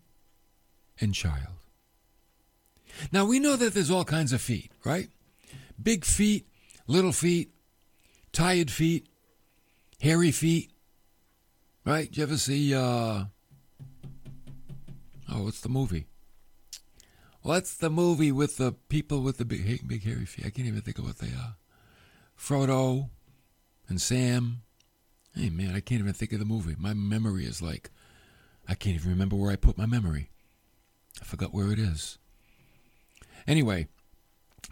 and 0.99 1.13
child. 1.13 1.53
Now 3.11 3.25
we 3.25 3.39
know 3.39 3.55
that 3.55 3.73
there's 3.73 3.91
all 3.91 4.05
kinds 4.05 4.33
of 4.33 4.41
feet, 4.41 4.71
right? 4.83 5.09
Big 5.81 6.05
feet, 6.05 6.47
little 6.87 7.11
feet, 7.11 7.51
tired 8.31 8.71
feet, 8.71 9.07
hairy 10.01 10.31
feet, 10.31 10.71
right? 11.85 12.15
You 12.15 12.23
ever 12.23 12.37
see 12.37 12.73
uh, 12.73 13.25
Oh, 15.29 15.43
what's 15.43 15.59
the 15.61 15.69
movie? 15.69 16.07
What's 17.47 17.75
the 17.75 17.89
movie 17.89 18.33
with 18.33 18.57
the 18.57 18.73
people 18.73 19.21
with 19.21 19.37
the 19.37 19.45
big, 19.45 19.87
big 19.87 20.03
hairy 20.03 20.25
feet? 20.25 20.45
I 20.45 20.49
can't 20.49 20.67
even 20.67 20.81
think 20.81 20.99
of 20.99 21.05
what 21.05 21.19
they 21.19 21.27
are. 21.29 21.55
Frodo 22.37 23.09
and 23.87 24.01
Sam. 24.01 24.63
Hey, 25.33 25.49
man, 25.49 25.73
I 25.73 25.79
can't 25.79 26.01
even 26.01 26.11
think 26.11 26.33
of 26.33 26.39
the 26.39 26.45
movie. 26.45 26.75
My 26.77 26.93
memory 26.93 27.45
is 27.45 27.61
like, 27.61 27.89
I 28.67 28.75
can't 28.75 28.97
even 28.97 29.11
remember 29.11 29.37
where 29.37 29.49
I 29.49 29.55
put 29.55 29.77
my 29.77 29.85
memory. 29.85 30.29
I 31.21 31.23
forgot 31.23 31.53
where 31.53 31.71
it 31.71 31.79
is. 31.79 32.17
Anyway, 33.47 33.87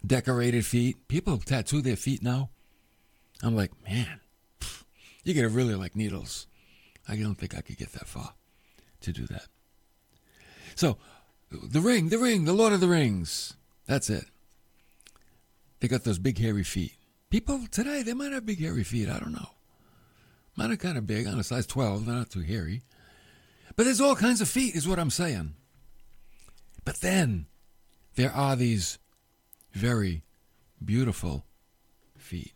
decorated 0.06 0.66
feet. 0.66 1.08
People 1.08 1.38
tattoo 1.38 1.80
their 1.80 1.96
feet 1.96 2.22
now. 2.22 2.50
I'm 3.42 3.56
like, 3.56 3.70
man, 3.88 4.20
you 5.24 5.32
gotta 5.32 5.48
really 5.48 5.76
like 5.76 5.96
needles. 5.96 6.46
I 7.08 7.16
don't 7.16 7.36
think 7.36 7.56
I 7.56 7.62
could 7.62 7.78
get 7.78 7.92
that 7.92 8.06
far 8.06 8.34
to 9.00 9.14
do 9.14 9.26
that. 9.28 9.46
So, 10.74 10.98
the 11.50 11.80
ring, 11.80 12.08
the 12.08 12.18
ring, 12.18 12.44
the 12.44 12.52
Lord 12.52 12.72
of 12.72 12.80
the 12.80 12.88
Rings. 12.88 13.54
That's 13.86 14.10
it. 14.10 14.24
They 15.80 15.88
got 15.88 16.04
those 16.04 16.18
big 16.18 16.38
hairy 16.38 16.64
feet. 16.64 16.94
People 17.30 17.66
today, 17.70 18.02
they 18.02 18.14
might 18.14 18.32
have 18.32 18.46
big 18.46 18.60
hairy 18.60 18.84
feet. 18.84 19.08
I 19.08 19.18
don't 19.18 19.32
know. 19.32 19.50
Mine 20.56 20.72
are 20.72 20.76
kind 20.76 20.96
of 20.96 21.06
big, 21.06 21.26
on 21.26 21.38
a 21.38 21.44
size 21.44 21.66
12. 21.66 22.06
They're 22.06 22.14
not 22.14 22.30
too 22.30 22.40
hairy. 22.40 22.82
But 23.76 23.84
there's 23.84 24.00
all 24.00 24.16
kinds 24.16 24.40
of 24.40 24.48
feet, 24.48 24.74
is 24.74 24.88
what 24.88 24.98
I'm 24.98 25.10
saying. 25.10 25.54
But 26.84 27.00
then 27.00 27.46
there 28.14 28.32
are 28.32 28.56
these 28.56 28.98
very 29.72 30.22
beautiful 30.82 31.44
feet. 32.16 32.52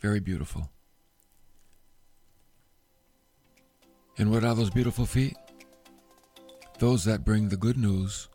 Very 0.00 0.20
beautiful. 0.20 0.70
And 4.16 4.30
what 4.30 4.44
are 4.44 4.54
those 4.54 4.70
beautiful 4.70 5.06
feet? 5.06 5.36
Those 6.82 7.04
that 7.04 7.24
bring 7.24 7.48
the 7.48 7.56
good 7.56 7.76
news 7.76 8.28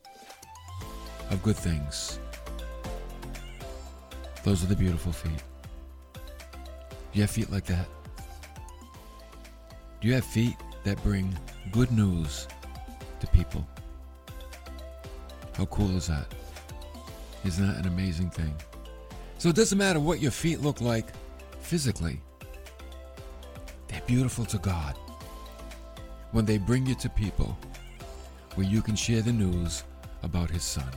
of 1.31 1.43
good 1.43 1.57
things. 1.57 2.17
Those 4.45 4.63
are 4.63 4.67
the 4.67 4.75
beautiful 4.75 5.11
feet. 5.11 5.43
Do 6.13 6.21
you 7.11 7.23
have 7.23 7.29
feet 7.29 7.51
like 7.51 7.65
that? 7.65 7.85
Do 9.99 10.07
you 10.07 10.13
have 10.13 10.23
feet 10.23 10.55
that 10.85 11.03
bring 11.03 11.37
good 11.73 11.91
news 11.91 12.47
to 13.19 13.27
people? 13.27 13.67
How 15.57 15.65
cool 15.65 15.97
is 15.97 16.07
that? 16.07 16.33
Isn't 17.43 17.67
that 17.67 17.85
an 17.85 17.87
amazing 17.87 18.29
thing? 18.29 18.55
So 19.39 19.49
it 19.49 19.57
doesn't 19.57 19.77
matter 19.77 19.99
what 19.99 20.21
your 20.21 20.31
feet 20.31 20.61
look 20.61 20.79
like 20.79 21.07
physically, 21.59 22.21
they're 23.89 24.01
beautiful 24.07 24.45
to 24.45 24.57
God 24.57 24.97
when 26.31 26.45
they 26.45 26.57
bring 26.57 26.85
you 26.85 26.95
to 26.95 27.09
people 27.09 27.57
where 28.57 28.65
you 28.65 28.81
can 28.81 28.95
share 28.95 29.21
the 29.21 29.31
news 29.31 29.83
about 30.23 30.49
His 30.49 30.63
Son. 30.63 30.89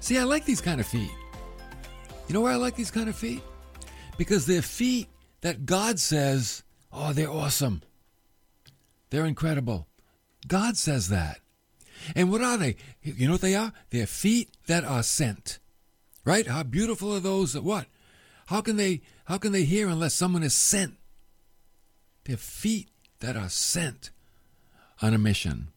See, 0.00 0.18
I 0.18 0.24
like 0.24 0.46
these 0.46 0.62
kind 0.62 0.80
of 0.80 0.86
feet. 0.86 1.10
You 2.26 2.34
know 2.34 2.40
why 2.40 2.52
I 2.52 2.56
like 2.56 2.74
these 2.74 2.90
kind 2.90 3.08
of 3.08 3.14
feet? 3.14 3.42
Because 4.16 4.46
they're 4.46 4.62
feet 4.62 5.08
that 5.42 5.66
God 5.66 6.00
says, 6.00 6.62
oh, 6.90 7.12
they're 7.12 7.30
awesome. 7.30 7.82
They're 9.10 9.26
incredible. 9.26 9.86
God 10.48 10.78
says 10.78 11.10
that. 11.10 11.40
And 12.16 12.32
what 12.32 12.40
are 12.40 12.56
they? 12.56 12.76
You 13.02 13.26
know 13.26 13.34
what 13.34 13.40
they 13.42 13.54
are? 13.54 13.72
They're 13.90 14.06
feet 14.06 14.48
that 14.66 14.84
are 14.84 15.02
sent. 15.02 15.58
Right? 16.24 16.46
How 16.46 16.62
beautiful 16.62 17.14
are 17.14 17.20
those 17.20 17.52
that 17.54 17.64
what? 17.64 17.86
How 18.46 18.60
can 18.60 18.76
they 18.76 19.00
how 19.24 19.38
can 19.38 19.52
they 19.52 19.64
hear 19.64 19.88
unless 19.88 20.14
someone 20.14 20.42
is 20.42 20.54
sent? 20.54 20.96
They're 22.24 22.36
feet 22.36 22.88
that 23.20 23.36
are 23.36 23.48
sent 23.48 24.10
on 25.00 25.14
a 25.14 25.18
mission. 25.18 25.68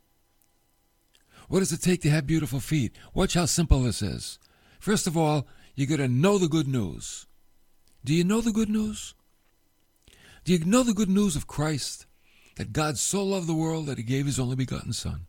What 1.47 1.59
does 1.59 1.71
it 1.71 1.81
take 1.81 2.01
to 2.01 2.09
have 2.09 2.25
beautiful 2.25 2.59
feet? 2.59 2.95
Watch 3.13 3.35
how 3.35 3.45
simple 3.45 3.83
this 3.83 4.01
is. 4.01 4.39
First 4.79 5.07
of 5.07 5.15
all, 5.15 5.47
you 5.75 5.85
got 5.85 5.97
to 5.97 6.07
know 6.07 6.38
the 6.38 6.47
good 6.47 6.67
news. 6.67 7.25
Do 8.03 8.13
you 8.13 8.23
know 8.23 8.41
the 8.41 8.51
good 8.51 8.69
news? 8.69 9.13
Do 10.43 10.51
you 10.51 10.65
know 10.65 10.83
the 10.83 10.93
good 10.93 11.09
news 11.09 11.35
of 11.35 11.47
Christ? 11.47 12.05
That 12.57 12.73
God 12.73 12.97
so 12.97 13.23
loved 13.23 13.47
the 13.47 13.53
world 13.53 13.88
that 13.88 13.97
he 13.97 14.03
gave 14.03 14.25
his 14.25 14.39
only 14.39 14.55
begotten 14.55 14.93
Son. 14.93 15.27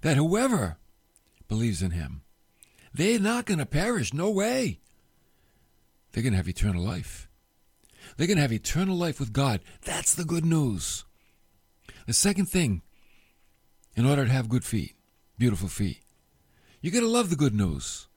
That 0.00 0.16
whoever 0.16 0.78
believes 1.48 1.82
in 1.82 1.90
him, 1.92 2.22
they're 2.94 3.18
not 3.18 3.46
going 3.46 3.58
to 3.58 3.66
perish. 3.66 4.12
No 4.12 4.30
way. 4.30 4.80
They're 6.12 6.22
going 6.22 6.32
to 6.32 6.36
have 6.38 6.48
eternal 6.48 6.82
life. 6.82 7.28
They're 8.16 8.26
going 8.26 8.36
to 8.36 8.42
have 8.42 8.52
eternal 8.52 8.96
life 8.96 9.18
with 9.18 9.32
God. 9.32 9.60
That's 9.84 10.14
the 10.14 10.24
good 10.24 10.44
news. 10.44 11.04
The 12.06 12.12
second 12.12 12.46
thing, 12.46 12.82
in 13.94 14.06
order 14.06 14.24
to 14.24 14.32
have 14.32 14.48
good 14.48 14.64
feet, 14.64 14.94
beautiful 15.38 15.68
feet. 15.68 16.00
You 16.80 16.90
got 16.90 17.00
to 17.00 17.08
love 17.08 17.30
the 17.30 17.36
good 17.36 17.54
news. 17.54 18.08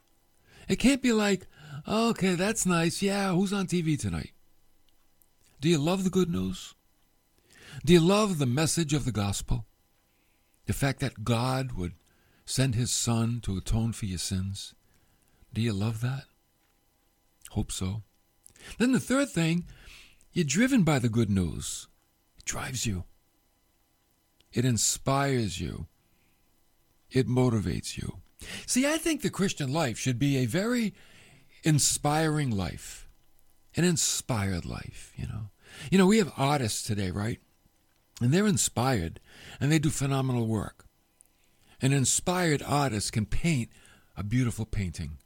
It 0.68 0.78
can't 0.78 1.02
be 1.02 1.14
like, 1.14 1.48
okay, 1.88 2.36
that's 2.36 2.66
nice. 2.66 3.02
Yeah, 3.02 3.34
who's 3.34 3.54
on 3.54 3.68
TV 3.68 4.00
tonight? 4.00 4.32
Do 5.62 5.70
you 5.70 5.78
love 5.78 6.04
the 6.04 6.10
good 6.10 6.30
news? 6.30 6.74
Do 7.86 7.94
you 7.94 8.00
love 8.00 8.38
the 8.38 8.46
message 8.46 8.94
of 8.94 9.06
the 9.06 9.12
gospel? 9.12 9.66
The 10.66 10.74
fact 10.74 11.00
that 11.00 11.24
God 11.24 11.74
would 11.74 11.94
send 12.46 12.76
his 12.76 12.92
son 12.92 13.40
to 13.44 13.58
atone 13.58 13.94
for 13.94 14.06
your 14.06 14.18
sins? 14.18 14.74
Do 15.54 15.62
you 15.62 15.74
love 15.74 16.02
that? 16.02 16.26
Hope 17.52 17.72
so. 17.72 18.04
Then 18.78 18.92
the 18.92 19.00
third 19.00 19.30
thing, 19.30 19.66
you're 20.34 20.46
driven 20.46 20.84
by 20.84 21.00
the 21.00 21.10
good 21.10 21.30
news. 21.30 21.88
It 22.38 22.46
drives 22.46 22.86
you. 22.86 23.06
It 24.54 24.66
inspires 24.66 25.60
you 25.60 25.88
it 27.16 27.28
motivates 27.28 27.98
you. 27.98 28.18
See, 28.66 28.86
I 28.86 28.98
think 28.98 29.22
the 29.22 29.30
Christian 29.30 29.72
life 29.72 29.98
should 29.98 30.20
be 30.20 30.38
a 30.38 30.46
very 30.46 30.94
inspiring 31.64 32.52
life, 32.52 33.08
an 33.76 33.86
inspired 33.86 34.66
life, 34.66 35.14
you 35.16 35.26
know. 35.26 35.50
You 35.90 35.98
know, 35.98 36.08
we 36.08 36.20
have 36.20 36.32
artists 36.38 36.84
today, 36.84 37.12
right? 37.12 37.40
And 38.22 38.32
they're 38.34 38.48
inspired 38.48 39.20
and 39.60 39.72
they 39.72 39.80
do 39.80 39.90
phenomenal 39.90 40.48
work. 40.48 40.85
An 41.82 41.94
inspired 41.94 42.64
artist 42.64 43.12
can 43.12 43.26
paint 43.26 43.70
a 44.18 44.24
beautiful 44.24 44.66
painting. 44.66 45.18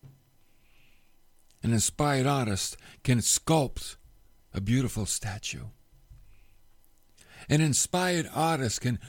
An 1.62 1.74
inspired 1.74 2.26
artist 2.26 2.78
can 3.04 3.20
sculpt 3.20 3.98
a 4.54 4.62
beautiful 4.62 5.06
statue. 5.06 5.66
An 7.50 7.62
inspired 7.62 8.30
artist 8.34 8.82
can 8.82 9.00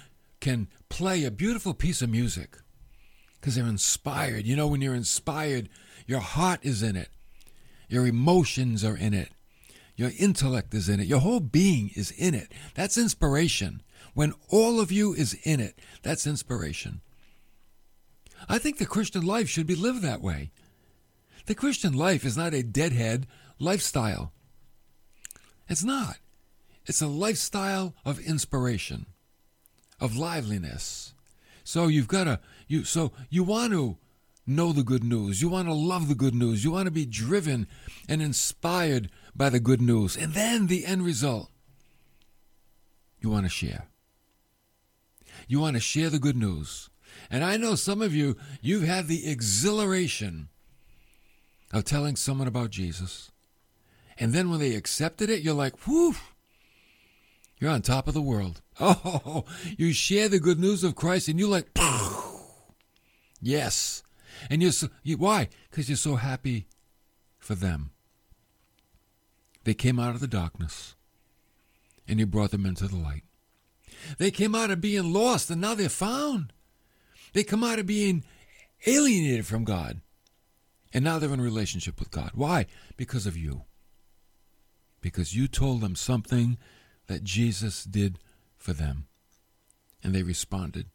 can 0.41 0.69
play 0.89 1.25
a 1.25 1.31
beautiful 1.31 1.75
piece 1.75 2.01
of 2.01 2.09
music 2.09 2.57
because 3.35 3.55
they're 3.55 3.67
inspired. 3.67 4.47
You 4.47 4.57
know, 4.57 4.67
when 4.67 4.81
you're 4.81 4.95
inspired, 4.95 5.69
your 6.07 6.21
heart 6.21 6.61
is 6.63 6.83
in 6.83 6.97
it, 6.97 7.11
your 7.89 8.07
emotions 8.07 8.83
are 8.83 8.97
in 8.97 9.13
it, 9.13 9.31
your 9.97 10.11
intellect 10.19 10.75
is 10.75 10.89
in 10.89 10.99
it, 10.99 11.07
your 11.07 11.21
whole 11.21 11.41
being 11.41 11.91
is 11.95 12.11
in 12.13 12.35
it. 12.35 12.53
That's 12.75 12.97
inspiration. 12.97 13.83
When 14.15 14.33
all 14.49 14.81
of 14.81 14.91
you 14.91 15.13
is 15.13 15.35
in 15.45 15.61
it, 15.61 15.79
that's 16.03 16.27
inspiration. 16.27 17.03
I 18.49 18.59
think 18.59 18.79
the 18.79 18.87
Christian 18.87 19.25
life 19.25 19.49
should 19.49 19.67
be 19.67 19.75
lived 19.75 20.03
that 20.03 20.21
way. 20.21 20.51
The 21.47 21.55
Christian 21.55 21.93
life 21.93 22.25
is 22.25 22.37
not 22.37 22.55
a 22.55 22.63
deadhead 22.63 23.27
lifestyle. 23.59 24.33
It's 25.69 25.85
not. 25.85 26.19
It's 26.87 27.01
a 27.01 27.07
lifestyle 27.07 27.95
of 28.05 28.19
inspiration, 28.19 29.07
of 30.01 30.17
liveliness. 30.17 31.15
So 31.63 31.87
you've 31.87 32.09
got 32.09 32.25
to 32.25 32.41
you 32.67 32.85
so 32.85 33.13
you 33.29 33.45
want 33.45 33.73
to 33.73 33.97
know 34.47 34.73
the 34.73 34.83
good 34.83 35.05
news. 35.05 35.41
You 35.41 35.49
want 35.49 35.69
to 35.69 35.75
love 35.75 36.09
the 36.09 36.15
good 36.15 36.35
news. 36.35 36.65
You 36.65 36.73
want 36.73 36.87
to 36.87 36.91
be 36.91 37.07
driven 37.07 37.69
and 38.09 38.21
inspired 38.21 39.11
by 39.35 39.51
the 39.51 39.61
good 39.61 39.81
news. 39.81 40.17
And 40.17 40.35
then 40.35 40.67
the 40.67 40.85
end 40.85 41.05
result, 41.05 41.51
you 43.21 43.31
want 43.31 43.47
to 43.47 43.51
share. 43.51 43.87
You 45.47 45.61
want 45.61 45.77
to 45.77 45.81
share 45.81 46.11
the 46.11 46.19
good 46.19 46.37
news. 46.37 46.90
And 47.31 47.45
I 47.45 47.57
know 47.57 47.75
some 47.75 48.03
of 48.03 48.15
you, 48.15 48.37
you've 48.61 48.85
had 48.85 49.07
the 49.07 49.29
exhilaration 49.29 50.49
of 51.73 51.85
telling 51.85 52.17
someone 52.17 52.49
about 52.49 52.71
Jesus. 52.71 53.31
And 54.19 54.33
then 54.33 54.51
when 54.51 54.61
they 54.61 54.75
accepted 54.75 55.31
it, 55.31 55.43
you're 55.43 55.55
like, 55.55 55.87
whew, 55.87 56.15
you're 57.59 57.71
on 57.71 57.83
top 57.83 58.09
of 58.09 58.15
the 58.15 58.23
world. 58.23 58.63
Oh, 58.83 59.45
you 59.77 59.93
share 59.93 60.31
the 60.31 60.41
good 60.41 60.59
news 60.59 60.83
of 60.83 60.95
Christ 60.95 61.29
and 61.29 61.39
you're 61.39 61.51
like, 61.51 61.69
Yes. 63.43 64.03
And 64.49 64.63
you're 64.63 64.73
so, 64.73 64.89
you, 65.03 65.19
why? 65.19 65.49
Because 65.71 65.91
you're 65.91 65.97
so 65.97 66.17
happy 66.17 66.67
for 67.39 67.55
them. 67.55 67.91
They 69.65 69.75
came 69.75 69.99
out 69.99 70.15
of 70.15 70.21
the 70.21 70.27
darkness 70.27 70.95
and 72.09 72.19
you 72.19 72.27
brought 72.27 72.51
them 72.51 72.65
into 72.65 72.89
the 72.89 72.97
light. 72.97 73.25
They 74.19 74.31
came 74.31 74.55
out 74.55 74.71
of 74.71 74.81
being 74.81 75.13
lost 75.13 75.51
and 75.51 75.61
now 75.61 75.75
they're 75.75 75.89
found. 75.89 76.53
They 77.33 77.45
come 77.45 77.65
out 77.65 77.79
of 77.79 77.87
being 77.87 78.25
alienated 78.87 79.47
from 79.47 79.65
God 79.65 80.01
and 80.93 81.05
now 81.05 81.19
they're 81.19 81.33
in 81.33 81.41
relationship 81.41 81.99
with 81.99 82.11
God. 82.11 82.33
Why? 82.35 82.67
Because 82.97 83.27
of 83.27 83.37
you. 83.37 83.63
Because 85.01 85.35
you 85.35 85.49
told 85.49 85.81
them 85.81 85.95
something 85.95 86.59
that 87.07 87.25
Jesus 87.25 87.85
did 87.85 88.19
for 88.57 88.73
them 88.73 89.07
and 90.03 90.15
they 90.15 90.23
responded 90.23 90.87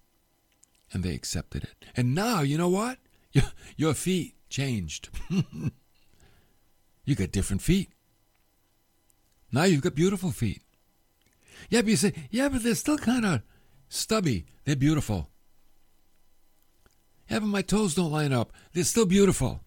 and 0.91 1.03
they 1.03 1.13
accepted 1.13 1.63
it. 1.63 1.85
And 1.95 2.13
now, 2.13 2.41
you 2.41 2.57
know 2.57 2.69
what? 2.69 2.99
Your, 3.31 3.45
your 3.75 3.93
feet 3.93 4.35
changed. 4.49 5.09
you 7.05 7.15
got 7.15 7.31
different 7.31 7.61
feet. 7.61 7.89
Now 9.51 9.63
you've 9.63 9.81
got 9.81 9.95
beautiful 9.95 10.31
feet. 10.31 10.61
Yeah, 11.69 11.81
but 11.81 11.89
you 11.89 11.95
say, 11.95 12.13
yeah, 12.29 12.49
but 12.49 12.63
they're 12.63 12.75
still 12.75 12.97
kind 12.97 13.25
of 13.25 13.41
stubby. 13.89 14.45
They're 14.65 14.75
beautiful. 14.75 15.29
But 17.29 17.43
my 17.43 17.61
toes 17.61 17.95
don't 17.95 18.11
line 18.11 18.33
up. 18.33 18.51
They're 18.73 18.83
still 18.83 19.05
beautiful. 19.05 19.61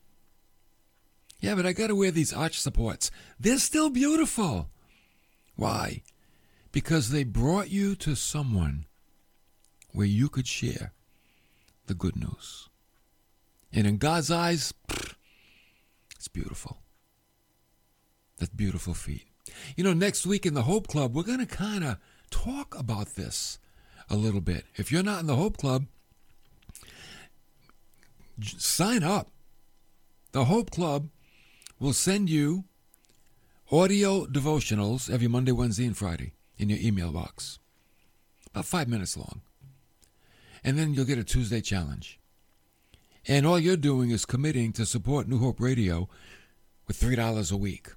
Yeah, 1.40 1.55
but 1.55 1.66
I 1.66 1.73
got 1.73 1.88
to 1.88 1.94
wear 1.94 2.11
these 2.11 2.33
arch 2.33 2.59
supports. 2.59 3.11
They're 3.38 3.59
still 3.59 3.90
beautiful. 3.90 4.68
Why? 5.57 6.03
Because 6.73 7.11
they 7.11 7.25
brought 7.25 7.71
you 7.71 7.94
to 7.97 8.14
someone 8.14 8.87
where 9.92 10.07
you 10.07 10.29
could 10.29 10.47
share 10.47 10.92
the 11.87 11.94
good 11.94 12.16
news. 12.16 12.68
And 13.73 13.87
in 13.87 13.99
God's 13.99 14.31
eyes, 14.31 14.73
it's 16.16 16.29
beautiful. 16.29 16.79
That's 18.38 18.53
beautiful 18.53 18.94
feet. 18.94 19.27
You 19.77 19.85
know, 19.85 19.94
next 19.94 20.27
week 20.27 20.47
in 20.47 20.55
the 20.55 20.62
Hope 20.62 20.88
Club, 20.88 21.14
we're 21.14 21.23
going 21.23 21.38
to 21.38 21.47
kind 21.47 21.85
of 21.85 21.99
talk 22.31 22.79
about 22.79 23.14
this 23.14 23.59
a 24.11 24.16
little 24.16 24.40
bit. 24.40 24.64
If 24.77 24.92
you're 24.92 25.03
not 25.03 25.21
in 25.21 25.27
the 25.27 25.37
Hope 25.37 25.57
Club, 25.57 25.87
sign 28.42 29.03
up. 29.03 29.31
The 30.33 30.44
Hope 30.44 30.70
Club 30.70 31.09
will 31.81 31.92
send 31.92 32.29
you 32.29 32.64
audio 33.70 34.27
devotionals 34.27 35.11
every 35.11 35.29
Monday, 35.29 35.53
Wednesday, 35.53 35.87
and 35.87 35.96
Friday 35.96 36.35
in 36.57 36.68
your 36.68 36.79
email 36.81 37.12
box. 37.12 37.59
About 38.51 38.64
five 38.64 38.88
minutes 38.88 39.16
long 39.16 39.42
and 40.64 40.79
then 40.79 40.94
you'll 40.94 41.05
get 41.05 41.18
a 41.18 41.24
Tuesday 41.24 41.61
challenge. 41.61 42.18
And 43.27 43.46
all 43.46 43.59
you're 43.59 43.77
doing 43.77 44.11
is 44.11 44.24
committing 44.24 44.72
to 44.74 44.87
support 44.87 45.29
New 45.29 45.38
Hope 45.38 45.61
Radio 45.61 46.09
with 46.87 46.98
$3 46.98 47.53
a 47.53 47.57
week. 47.57 47.88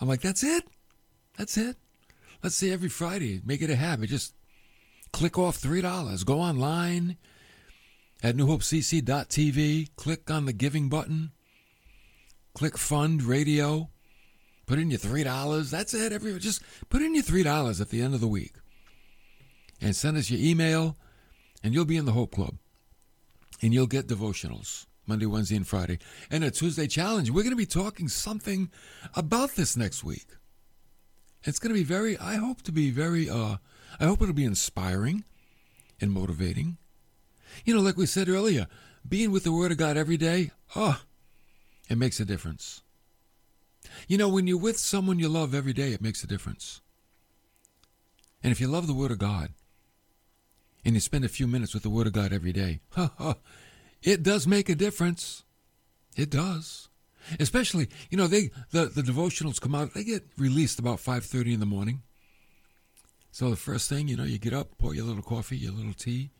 I'm 0.00 0.08
like, 0.08 0.20
that's 0.20 0.42
it? 0.42 0.64
That's 1.36 1.56
it. 1.56 1.76
Let's 2.42 2.56
say 2.56 2.70
every 2.70 2.88
Friday, 2.88 3.40
make 3.44 3.62
it 3.62 3.70
a 3.70 3.76
habit. 3.76 4.10
Just 4.10 4.34
click 5.12 5.38
off 5.38 5.60
$3. 5.60 6.24
Go 6.24 6.40
online 6.40 7.16
at 8.24 8.34
newhopecc.tv, 8.34 9.90
click 9.96 10.30
on 10.30 10.46
the 10.46 10.52
giving 10.54 10.88
button, 10.88 11.32
click 12.54 12.78
fund 12.78 13.22
radio, 13.22 13.90
put 14.64 14.78
in 14.78 14.90
your 14.90 14.98
$3. 14.98 15.70
That's 15.70 15.92
it. 15.92 16.10
Every 16.10 16.38
just 16.38 16.62
put 16.88 17.02
in 17.02 17.14
your 17.14 17.22
$3 17.22 17.80
at 17.82 17.90
the 17.90 18.00
end 18.00 18.14
of 18.14 18.22
the 18.22 18.26
week. 18.26 18.54
And 19.78 19.94
send 19.94 20.16
us 20.16 20.30
your 20.30 20.40
email 20.40 20.96
and 21.62 21.74
you'll 21.74 21.84
be 21.84 21.98
in 21.98 22.06
the 22.06 22.12
Hope 22.12 22.32
Club. 22.32 22.56
And 23.60 23.74
you'll 23.74 23.86
get 23.86 24.06
devotionals 24.06 24.86
Monday, 25.06 25.26
Wednesday, 25.26 25.56
and 25.56 25.68
Friday. 25.68 25.98
And 26.30 26.42
a 26.42 26.50
Tuesday 26.50 26.86
challenge. 26.86 27.30
We're 27.30 27.42
going 27.42 27.50
to 27.50 27.56
be 27.56 27.66
talking 27.66 28.08
something 28.08 28.70
about 29.14 29.50
this 29.50 29.76
next 29.76 30.02
week. 30.02 30.28
It's 31.42 31.58
going 31.58 31.74
to 31.74 31.78
be 31.78 31.84
very, 31.84 32.16
I 32.16 32.36
hope 32.36 32.62
to 32.62 32.72
be 32.72 32.90
very, 32.90 33.28
uh, 33.28 33.56
I 34.00 34.06
hope 34.06 34.22
it'll 34.22 34.32
be 34.32 34.46
inspiring 34.46 35.24
and 36.00 36.10
motivating. 36.10 36.78
You 37.64 37.74
know, 37.74 37.80
like 37.80 37.96
we 37.96 38.06
said 38.06 38.28
earlier, 38.28 38.66
being 39.08 39.30
with 39.30 39.44
the 39.44 39.52
Word 39.52 39.72
of 39.72 39.78
God 39.78 39.96
every 39.96 40.16
day, 40.16 40.50
oh, 40.74 41.00
it 41.88 41.98
makes 41.98 42.20
a 42.20 42.24
difference. 42.24 42.82
You 44.08 44.18
know, 44.18 44.28
when 44.28 44.46
you're 44.46 44.58
with 44.58 44.78
someone 44.78 45.18
you 45.18 45.28
love 45.28 45.54
every 45.54 45.72
day, 45.72 45.92
it 45.92 46.02
makes 46.02 46.24
a 46.24 46.26
difference. 46.26 46.80
And 48.42 48.52
if 48.52 48.60
you 48.60 48.66
love 48.66 48.86
the 48.86 48.94
Word 48.94 49.10
of 49.10 49.18
God, 49.18 49.50
and 50.84 50.94
you 50.94 51.00
spend 51.00 51.24
a 51.24 51.28
few 51.28 51.46
minutes 51.46 51.72
with 51.72 51.82
the 51.82 51.90
Word 51.90 52.06
of 52.06 52.12
God 52.12 52.32
every 52.32 52.52
day, 52.52 52.80
it 54.02 54.22
does 54.22 54.46
make 54.46 54.68
a 54.68 54.74
difference. 54.74 55.44
It 56.16 56.30
does. 56.30 56.88
Especially, 57.40 57.88
you 58.10 58.18
know, 58.18 58.26
they 58.26 58.50
the, 58.70 58.86
the 58.86 59.00
devotionals 59.02 59.60
come 59.60 59.74
out, 59.74 59.94
they 59.94 60.04
get 60.04 60.24
released 60.36 60.78
about 60.78 60.98
5.30 60.98 61.54
in 61.54 61.60
the 61.60 61.66
morning. 61.66 62.02
So 63.30 63.50
the 63.50 63.56
first 63.56 63.88
thing, 63.88 64.08
you 64.08 64.16
know, 64.16 64.24
you 64.24 64.38
get 64.38 64.52
up, 64.52 64.76
pour 64.78 64.94
your 64.94 65.06
little 65.06 65.22
coffee, 65.22 65.56
your 65.56 65.72
little 65.72 65.94
tea, 65.94 66.30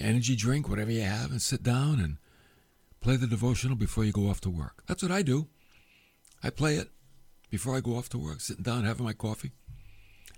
energy 0.00 0.36
drink, 0.36 0.68
whatever 0.68 0.90
you 0.90 1.02
have, 1.02 1.30
and 1.30 1.40
sit 1.40 1.62
down 1.62 2.00
and 2.00 2.18
play 3.00 3.16
the 3.16 3.26
devotional 3.26 3.76
before 3.76 4.04
you 4.04 4.12
go 4.12 4.28
off 4.28 4.40
to 4.42 4.50
work. 4.50 4.82
That's 4.86 5.02
what 5.02 5.12
I 5.12 5.22
do. 5.22 5.48
I 6.42 6.50
play 6.50 6.76
it 6.76 6.88
before 7.50 7.76
I 7.76 7.80
go 7.80 7.96
off 7.96 8.08
to 8.10 8.18
work, 8.18 8.40
sitting 8.40 8.62
down, 8.62 8.84
having 8.84 9.04
my 9.04 9.12
coffee. 9.12 9.52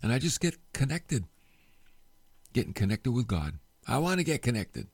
And 0.03 0.13
I 0.13 0.19
just 0.19 0.41
get 0.41 0.57
connected. 0.73 1.25
Getting 2.53 2.73
connected 2.73 3.13
with 3.13 3.27
God. 3.27 3.59
I 3.87 3.99
want 3.99 4.19
to 4.19 4.25
get 4.25 4.43
connected. 4.43 4.89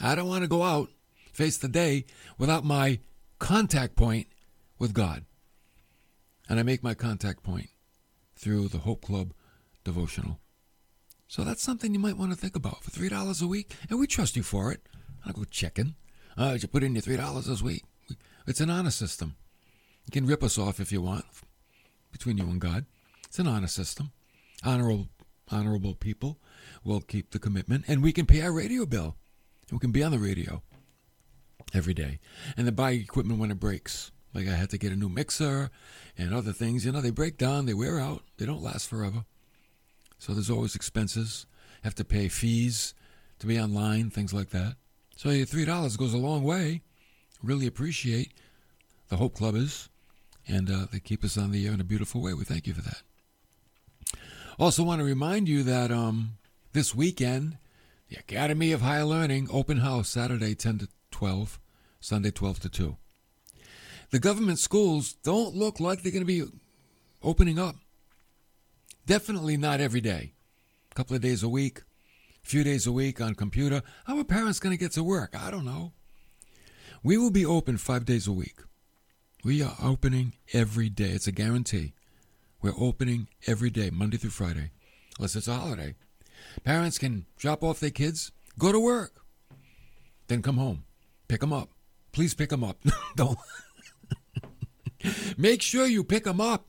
I 0.00 0.14
don't 0.14 0.28
want 0.28 0.42
to 0.42 0.48
go 0.48 0.62
out, 0.62 0.90
face 1.32 1.56
the 1.56 1.68
day 1.68 2.06
without 2.38 2.64
my 2.64 3.00
contact 3.38 3.96
point 3.96 4.28
with 4.78 4.92
God. 4.92 5.24
And 6.48 6.58
I 6.58 6.62
make 6.62 6.82
my 6.82 6.94
contact 6.94 7.42
point 7.42 7.68
through 8.36 8.68
the 8.68 8.78
Hope 8.78 9.02
Club 9.04 9.32
devotional. 9.84 10.38
So 11.28 11.44
that's 11.44 11.62
something 11.62 11.92
you 11.92 12.00
might 12.00 12.16
want 12.16 12.32
to 12.32 12.38
think 12.38 12.56
about 12.56 12.82
for 12.82 12.90
three 12.90 13.10
dollars 13.10 13.42
a 13.42 13.46
week, 13.46 13.74
and 13.90 13.98
we 13.98 14.06
trust 14.06 14.34
you 14.34 14.42
for 14.42 14.72
it. 14.72 14.80
I'll 15.26 15.34
go 15.34 15.44
checking. 15.44 15.94
Uh, 16.38 16.56
you 16.60 16.66
put 16.68 16.82
in 16.82 16.94
your 16.94 17.02
three 17.02 17.18
dollars 17.18 17.44
this 17.44 17.60
week. 17.60 17.84
It's 18.46 18.60
an 18.60 18.70
honor 18.70 18.90
system. 18.90 19.36
You 20.06 20.10
can 20.10 20.26
rip 20.26 20.42
us 20.42 20.56
off 20.56 20.80
if 20.80 20.90
you 20.90 21.02
want, 21.02 21.26
between 22.10 22.38
you 22.38 22.44
and 22.44 22.58
God. 22.58 22.86
It's 23.26 23.38
an 23.38 23.46
honor 23.46 23.66
system. 23.66 24.10
Honorable, 24.64 25.08
honorable 25.50 25.94
people 25.94 26.38
will 26.82 27.02
keep 27.02 27.30
the 27.30 27.38
commitment, 27.38 27.84
and 27.88 28.02
we 28.02 28.12
can 28.12 28.24
pay 28.24 28.40
our 28.40 28.52
radio 28.52 28.86
bill. 28.86 29.14
We 29.70 29.78
can 29.78 29.92
be 29.92 30.02
on 30.02 30.12
the 30.12 30.18
radio 30.18 30.62
every 31.74 31.92
day, 31.92 32.20
and 32.56 32.66
then 32.66 32.74
buy 32.74 32.92
equipment 32.92 33.38
when 33.38 33.50
it 33.50 33.60
breaks. 33.60 34.12
Like 34.32 34.48
I 34.48 34.54
had 34.54 34.70
to 34.70 34.78
get 34.78 34.92
a 34.92 34.96
new 34.96 35.10
mixer 35.10 35.68
and 36.16 36.32
other 36.32 36.52
things. 36.54 36.86
You 36.86 36.92
know, 36.92 37.02
they 37.02 37.10
break 37.10 37.36
down, 37.36 37.66
they 37.66 37.74
wear 37.74 38.00
out, 38.00 38.22
they 38.38 38.46
don't 38.46 38.62
last 38.62 38.88
forever. 38.88 39.26
So 40.18 40.32
there's 40.32 40.50
always 40.50 40.74
expenses. 40.74 41.46
Have 41.84 41.94
to 41.96 42.04
pay 42.04 42.28
fees 42.28 42.94
to 43.38 43.46
be 43.46 43.58
online, 43.58 44.10
things 44.10 44.34
like 44.34 44.50
that. 44.50 44.76
So 45.16 45.30
your 45.30 45.46
three 45.46 45.64
dollars 45.64 45.96
goes 45.96 46.14
a 46.14 46.18
long 46.18 46.42
way. 46.42 46.82
Really 47.42 47.66
appreciate 47.66 48.32
the 49.08 49.16
Hope 49.16 49.34
Club 49.34 49.54
is, 49.54 49.88
and 50.46 50.70
uh, 50.70 50.86
they 50.92 51.00
keep 51.00 51.24
us 51.24 51.38
on 51.38 51.52
the 51.52 51.66
air 51.66 51.72
in 51.72 51.80
a 51.80 51.84
beautiful 51.84 52.20
way. 52.20 52.34
We 52.34 52.44
thank 52.44 52.66
you 52.66 52.74
for 52.74 52.82
that. 52.82 53.02
Also, 54.58 54.82
want 54.82 54.98
to 54.98 55.04
remind 55.04 55.48
you 55.48 55.62
that 55.62 55.92
um, 55.92 56.32
this 56.72 56.94
weekend, 56.94 57.58
the 58.08 58.16
Academy 58.16 58.72
of 58.72 58.80
Higher 58.80 59.04
Learning 59.04 59.48
open 59.52 59.78
house 59.78 60.08
Saturday 60.08 60.56
ten 60.56 60.78
to 60.78 60.88
twelve, 61.12 61.60
Sunday 62.00 62.32
twelve 62.32 62.58
to 62.60 62.68
two. 62.68 62.96
The 64.10 64.18
government 64.18 64.58
schools 64.58 65.12
don't 65.12 65.54
look 65.54 65.78
like 65.78 66.02
they're 66.02 66.10
going 66.10 66.26
to 66.26 66.26
be 66.26 66.50
opening 67.22 67.58
up. 67.58 67.76
Definitely 69.08 69.56
not 69.56 69.80
every 69.80 70.02
day. 70.02 70.34
A 70.92 70.94
couple 70.94 71.16
of 71.16 71.22
days 71.22 71.42
a 71.42 71.48
week, 71.48 71.80
a 72.44 72.46
few 72.46 72.62
days 72.62 72.86
a 72.86 72.92
week 72.92 73.22
on 73.22 73.34
computer. 73.34 73.80
How 74.04 74.18
are 74.18 74.24
parents 74.24 74.60
going 74.60 74.76
to 74.76 74.78
get 74.78 74.92
to 74.92 75.02
work? 75.02 75.34
I 75.34 75.50
don't 75.50 75.64
know. 75.64 75.92
We 77.02 77.16
will 77.16 77.30
be 77.30 77.46
open 77.46 77.78
five 77.78 78.04
days 78.04 78.26
a 78.26 78.32
week. 78.32 78.58
We 79.42 79.62
are 79.62 79.74
opening 79.82 80.34
every 80.52 80.90
day. 80.90 81.08
It's 81.08 81.26
a 81.26 81.32
guarantee. 81.32 81.94
We're 82.60 82.74
opening 82.78 83.28
every 83.46 83.70
day, 83.70 83.88
Monday 83.88 84.18
through 84.18 84.28
Friday, 84.28 84.72
unless 85.16 85.36
it's 85.36 85.48
a 85.48 85.54
holiday. 85.54 85.94
Parents 86.62 86.98
can 86.98 87.24
drop 87.38 87.64
off 87.64 87.80
their 87.80 87.88
kids, 87.88 88.30
go 88.58 88.72
to 88.72 88.78
work, 88.78 89.22
then 90.26 90.42
come 90.42 90.58
home, 90.58 90.84
pick 91.28 91.40
them 91.40 91.54
up. 91.54 91.70
Please 92.12 92.34
pick 92.34 92.50
them 92.50 92.62
up. 92.62 92.76
don't. 93.16 93.38
Make 95.36 95.62
sure 95.62 95.86
you 95.86 96.02
pick 96.02 96.24
them 96.24 96.40
up. 96.40 96.66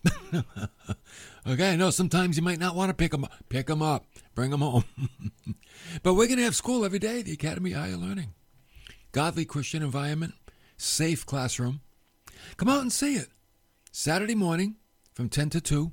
okay, 1.47 1.73
I 1.73 1.75
know 1.75 1.89
sometimes 1.89 2.37
you 2.37 2.43
might 2.43 2.59
not 2.59 2.75
want 2.75 2.89
to 2.89 2.93
pick 2.93 3.11
them 3.11 3.23
up. 3.23 3.33
Pick 3.49 3.67
them 3.67 3.81
up, 3.81 4.05
bring 4.35 4.51
them 4.51 4.61
home. 4.61 4.83
but 6.03 6.13
we're 6.13 6.27
going 6.27 6.37
to 6.37 6.43
have 6.43 6.55
school 6.55 6.85
every 6.85 6.99
day, 6.99 7.21
the 7.21 7.33
Academy 7.33 7.71
Higher 7.71 7.97
Learning. 7.97 8.33
Godly 9.11 9.45
Christian 9.45 9.81
environment, 9.81 10.35
safe 10.77 11.25
classroom. 11.25 11.81
Come 12.57 12.69
out 12.69 12.81
and 12.81 12.93
see 12.93 13.15
it. 13.15 13.29
Saturday 13.91 14.35
morning 14.35 14.75
from 15.13 15.29
10 15.29 15.49
to 15.51 15.61
2. 15.61 15.91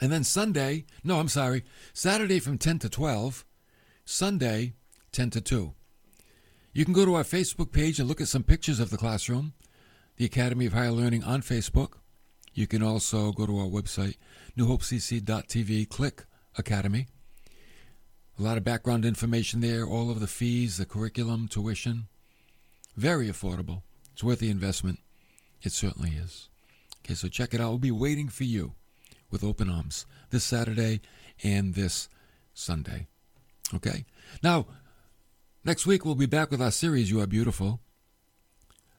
And 0.00 0.12
then 0.12 0.24
Sunday, 0.24 0.84
no, 1.02 1.18
I'm 1.18 1.28
sorry, 1.28 1.64
Saturday 1.92 2.38
from 2.38 2.58
10 2.58 2.80
to 2.80 2.88
12. 2.88 3.44
Sunday, 4.04 4.74
10 5.12 5.30
to 5.30 5.40
2. 5.40 5.74
You 6.72 6.84
can 6.84 6.94
go 6.94 7.04
to 7.04 7.14
our 7.14 7.24
Facebook 7.24 7.72
page 7.72 7.98
and 7.98 8.08
look 8.08 8.20
at 8.20 8.28
some 8.28 8.44
pictures 8.44 8.78
of 8.78 8.90
the 8.90 8.96
classroom 8.96 9.54
the 10.18 10.24
Academy 10.24 10.66
of 10.66 10.72
Higher 10.72 10.90
Learning 10.90 11.22
on 11.22 11.42
Facebook. 11.42 11.92
You 12.52 12.66
can 12.66 12.82
also 12.82 13.30
go 13.30 13.46
to 13.46 13.56
our 13.56 13.66
website, 13.66 14.16
newhopecc.tv, 14.58 15.88
click 15.88 16.24
Academy. 16.56 17.06
A 18.36 18.42
lot 18.42 18.58
of 18.58 18.64
background 18.64 19.04
information 19.04 19.60
there, 19.60 19.86
all 19.86 20.10
of 20.10 20.18
the 20.18 20.26
fees, 20.26 20.76
the 20.76 20.86
curriculum, 20.86 21.46
tuition. 21.46 22.08
Very 22.96 23.28
affordable. 23.28 23.82
It's 24.12 24.24
worth 24.24 24.40
the 24.40 24.50
investment. 24.50 24.98
It 25.62 25.70
certainly 25.70 26.10
is. 26.10 26.48
Okay, 27.04 27.14
so 27.14 27.28
check 27.28 27.54
it 27.54 27.60
out. 27.60 27.68
We'll 27.68 27.78
be 27.78 27.92
waiting 27.92 28.28
for 28.28 28.44
you 28.44 28.74
with 29.30 29.44
open 29.44 29.70
arms 29.70 30.04
this 30.30 30.42
Saturday 30.42 31.00
and 31.44 31.74
this 31.74 32.08
Sunday. 32.54 33.06
Okay? 33.72 34.04
Now, 34.42 34.66
next 35.64 35.86
week 35.86 36.04
we'll 36.04 36.16
be 36.16 36.26
back 36.26 36.50
with 36.50 36.60
our 36.60 36.72
series, 36.72 37.08
You 37.08 37.20
Are 37.20 37.26
Beautiful. 37.28 37.80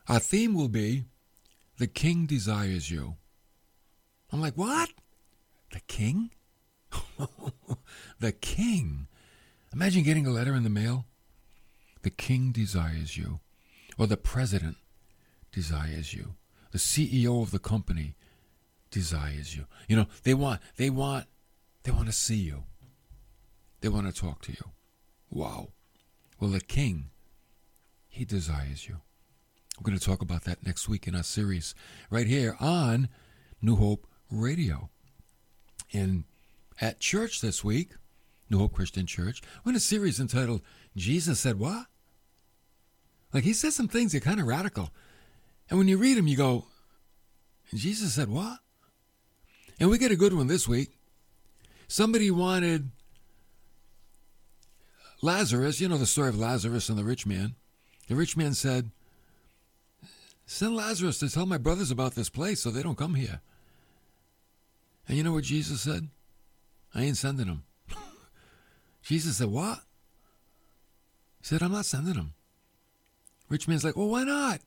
Our 0.10 0.20
theme 0.20 0.56
will 0.56 0.70
be 0.70 1.04
The 1.78 1.86
King 1.86 2.26
Desires 2.26 2.90
You. 2.90 3.18
I'm 4.34 4.42
like, 4.42 4.56
what? 4.56 4.90
The 5.72 5.82
King? 5.82 6.32
the 8.20 8.32
King. 8.32 9.08
Imagine 9.72 10.02
getting 10.02 10.26
a 10.26 10.32
letter 10.32 10.56
in 10.56 10.64
the 10.64 10.70
mail. 10.70 11.06
The 12.02 12.10
King 12.10 12.52
desires 12.52 13.18
you. 13.18 13.40
Or 14.00 14.08
the 14.08 14.18
President 14.18 14.78
desires 15.52 16.12
you. 16.12 16.34
The 16.72 16.80
CEO 16.80 17.44
of 17.44 17.52
the 17.52 17.60
company 17.60 18.16
desires 18.90 19.56
you. 19.56 19.66
You 19.88 19.96
know, 19.96 20.08
they 20.24 20.34
want, 20.34 20.60
they 20.78 20.90
want, 20.90 21.28
they 21.84 21.92
want 21.92 22.08
to 22.08 22.14
see 22.14 22.38
you. 22.38 22.64
They 23.82 23.90
want 23.90 24.08
to 24.08 24.22
talk 24.22 24.42
to 24.44 24.52
you. 24.52 24.72
Wow. 25.30 25.70
Well, 26.40 26.50
the 26.50 26.62
King, 26.62 27.12
he 28.08 28.26
desires 28.26 28.88
you. 28.88 29.02
We're 29.80 29.92
going 29.92 29.98
to 29.98 30.06
talk 30.06 30.22
about 30.22 30.44
that 30.44 30.66
next 30.66 30.90
week 30.90 31.08
in 31.08 31.16
our 31.16 31.24
series 31.24 31.74
right 32.10 32.28
here 32.28 32.58
on 32.60 33.08
New 33.62 33.78
Hope 33.78 34.06
Radio. 34.30 34.90
And 35.94 36.26
at 36.82 37.00
church 37.00 37.40
this 37.40 37.64
week, 37.64 37.92
New 38.50 38.58
Hope 38.58 38.74
Christian 38.74 39.06
Church, 39.06 39.42
we're 39.64 39.70
in 39.70 39.78
a 39.78 39.80
series 39.80 40.20
entitled 40.20 40.64
Jesus 40.98 41.40
Said 41.40 41.60
What? 41.60 41.86
Like 43.34 43.46
he 43.46 43.54
said 43.54 43.72
some 43.72 43.88
things 43.88 44.12
that 44.12 44.18
are 44.18 44.26
kind 44.26 44.42
of 44.42 44.48
radical. 44.48 44.90
And 45.70 45.80
when 45.80 45.88
you 45.88 45.98
read 45.98 46.18
them, 46.18 46.28
you 46.28 46.36
go, 46.36 46.66
Jesus 47.74 48.16
said 48.16 48.28
what? 48.28 48.60
And 49.80 49.90
we 49.90 49.98
get 49.98 50.12
a 50.12 50.18
good 50.18 50.34
one 50.34 50.48
this 50.48 50.68
week. 50.68 50.98
Somebody 51.88 52.32
wanted 52.32 52.90
Lazarus, 55.22 55.80
you 55.80 55.88
know 55.88 55.98
the 55.98 56.06
story 56.06 56.28
of 56.28 56.38
Lazarus 56.38 56.90
and 56.90 56.98
the 56.98 57.04
rich 57.06 57.26
man. 57.26 57.56
The 58.10 58.16
rich 58.16 58.36
man 58.36 58.54
said, 58.56 58.92
Send 60.52 60.76
Lazarus 60.76 61.20
to 61.20 61.30
tell 61.30 61.46
my 61.46 61.60
brothers 61.60 61.92
about 61.92 62.16
this 62.16 62.28
place 62.28 62.60
so 62.60 62.72
they 62.72 62.82
don't 62.82 62.98
come 62.98 63.14
here. 63.14 63.40
And 65.08 65.16
you 65.16 65.24
know 65.24 65.34
what 65.34 65.44
Jesus 65.44 65.82
said? 65.82 66.10
I 66.94 67.04
ain't 67.04 67.18
sending 67.18 67.46
them. 67.46 67.66
Jesus 69.04 69.38
said, 69.38 69.50
What? 69.50 69.78
He 71.40 71.46
said, 71.46 71.62
I'm 71.62 71.72
not 71.72 71.86
sending 71.86 72.16
them. 72.16 72.34
Rich 73.48 73.68
man's 73.68 73.84
like, 73.84 73.96
Well, 73.96 74.10
why 74.10 74.24
not? 74.24 74.62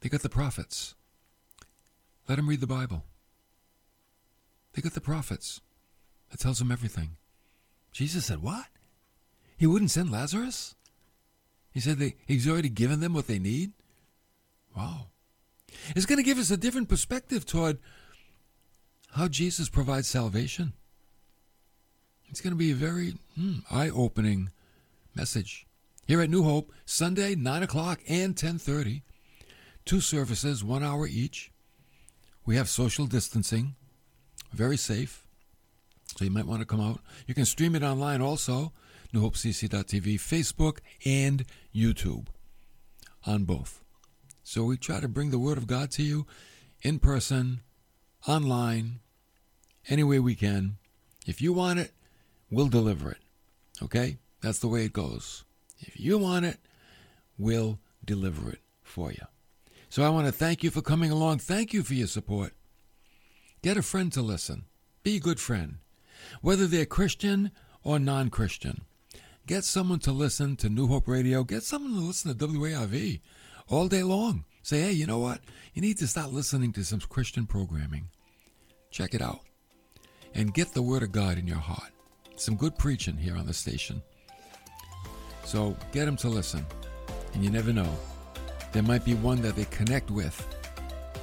They 0.00 0.10
got 0.10 0.20
the 0.20 0.28
prophets. 0.28 0.94
Let 2.28 2.36
them 2.36 2.50
read 2.50 2.60
the 2.60 2.66
Bible. 2.66 3.04
They 4.74 4.82
got 4.82 4.92
the 4.92 5.00
prophets. 5.00 5.62
That 6.30 6.40
tells 6.40 6.58
them 6.58 6.70
everything. 6.70 7.16
Jesus 7.90 8.26
said, 8.26 8.42
What? 8.42 8.66
He 9.56 9.66
wouldn't 9.66 9.92
send 9.92 10.12
Lazarus? 10.12 10.74
He 11.72 11.80
said 11.80 12.12
he's 12.26 12.48
already 12.48 12.68
given 12.68 13.00
them 13.00 13.14
what 13.14 13.26
they 13.26 13.38
need? 13.38 13.72
Wow. 14.76 15.06
It's 15.96 16.06
going 16.06 16.18
to 16.18 16.22
give 16.22 16.38
us 16.38 16.50
a 16.50 16.56
different 16.56 16.88
perspective 16.88 17.46
toward 17.46 17.78
how 19.12 19.28
Jesus 19.28 19.68
provides 19.68 20.08
salvation. 20.08 20.72
It's 22.28 22.40
going 22.40 22.52
to 22.52 22.58
be 22.58 22.70
a 22.70 22.74
very 22.74 23.14
hmm, 23.34 23.58
eye-opening 23.70 24.50
message. 25.14 25.66
Here 26.06 26.20
at 26.20 26.30
New 26.30 26.42
Hope, 26.42 26.72
Sunday, 26.84 27.34
9 27.34 27.62
o'clock 27.62 28.00
and 28.08 28.34
10.30. 28.34 29.02
Two 29.84 30.00
services, 30.00 30.64
one 30.64 30.82
hour 30.82 31.06
each. 31.06 31.50
We 32.46 32.56
have 32.56 32.68
social 32.68 33.06
distancing, 33.06 33.74
very 34.52 34.76
safe. 34.76 35.26
So 36.16 36.24
you 36.24 36.30
might 36.30 36.46
want 36.46 36.60
to 36.60 36.66
come 36.66 36.80
out. 36.80 37.00
You 37.26 37.34
can 37.34 37.44
stream 37.44 37.74
it 37.74 37.82
online 37.82 38.20
also, 38.20 38.72
newhopecc.tv, 39.14 40.14
Facebook, 40.14 40.78
and 41.04 41.44
YouTube 41.74 42.26
on 43.26 43.44
both. 43.44 43.82
So 44.42 44.64
we 44.64 44.76
try 44.76 45.00
to 45.00 45.08
bring 45.08 45.30
the 45.30 45.38
Word 45.38 45.58
of 45.58 45.66
God 45.66 45.90
to 45.92 46.02
you 46.02 46.26
in 46.82 46.98
person, 46.98 47.60
online, 48.26 49.00
any 49.88 50.04
way 50.04 50.18
we 50.18 50.34
can. 50.34 50.76
If 51.26 51.40
you 51.40 51.52
want 51.52 51.78
it, 51.78 51.92
we'll 52.50 52.68
deliver 52.68 53.10
it. 53.10 53.18
Okay? 53.82 54.18
That's 54.40 54.58
the 54.58 54.68
way 54.68 54.84
it 54.84 54.92
goes. 54.92 55.44
If 55.78 55.98
you 55.98 56.18
want 56.18 56.44
it, 56.44 56.58
we'll 57.38 57.78
deliver 58.04 58.50
it 58.50 58.60
for 58.82 59.12
you. 59.12 59.26
So 59.88 60.02
I 60.02 60.08
want 60.08 60.26
to 60.26 60.32
thank 60.32 60.62
you 60.62 60.70
for 60.70 60.82
coming 60.82 61.10
along. 61.10 61.38
Thank 61.38 61.72
you 61.72 61.82
for 61.82 61.94
your 61.94 62.06
support. 62.06 62.54
Get 63.62 63.76
a 63.76 63.82
friend 63.82 64.12
to 64.12 64.22
listen. 64.22 64.64
Be 65.02 65.16
a 65.16 65.20
good 65.20 65.38
friend. 65.38 65.76
Whether 66.40 66.66
they're 66.66 66.86
Christian 66.86 67.50
or 67.82 67.98
non 67.98 68.30
Christian. 68.30 68.82
Get 69.46 69.64
someone 69.64 69.98
to 70.00 70.12
listen 70.12 70.54
to 70.56 70.68
New 70.68 70.86
Hope 70.86 71.08
Radio. 71.08 71.42
Get 71.42 71.64
someone 71.64 71.94
to 71.94 72.06
listen 72.06 72.36
to 72.36 72.46
WARV 72.46 73.20
all 73.68 73.88
day 73.88 74.04
long. 74.04 74.44
Say, 74.62 74.82
hey, 74.82 74.92
you 74.92 75.04
know 75.04 75.18
what? 75.18 75.40
You 75.74 75.82
need 75.82 75.98
to 75.98 76.06
start 76.06 76.32
listening 76.32 76.72
to 76.74 76.84
some 76.84 77.00
Christian 77.00 77.46
programming. 77.46 78.08
Check 78.92 79.14
it 79.14 79.20
out. 79.20 79.40
And 80.34 80.54
get 80.54 80.72
the 80.72 80.82
Word 80.82 81.02
of 81.02 81.10
God 81.10 81.38
in 81.38 81.48
your 81.48 81.58
heart. 81.58 81.90
Some 82.36 82.54
good 82.54 82.78
preaching 82.78 83.16
here 83.16 83.36
on 83.36 83.46
the 83.46 83.52
station. 83.52 84.00
So 85.44 85.76
get 85.90 86.04
them 86.04 86.16
to 86.18 86.28
listen. 86.28 86.64
And 87.34 87.42
you 87.42 87.50
never 87.50 87.72
know. 87.72 87.92
There 88.70 88.84
might 88.84 89.04
be 89.04 89.14
one 89.14 89.42
that 89.42 89.56
they 89.56 89.64
connect 89.66 90.12
with. 90.12 90.46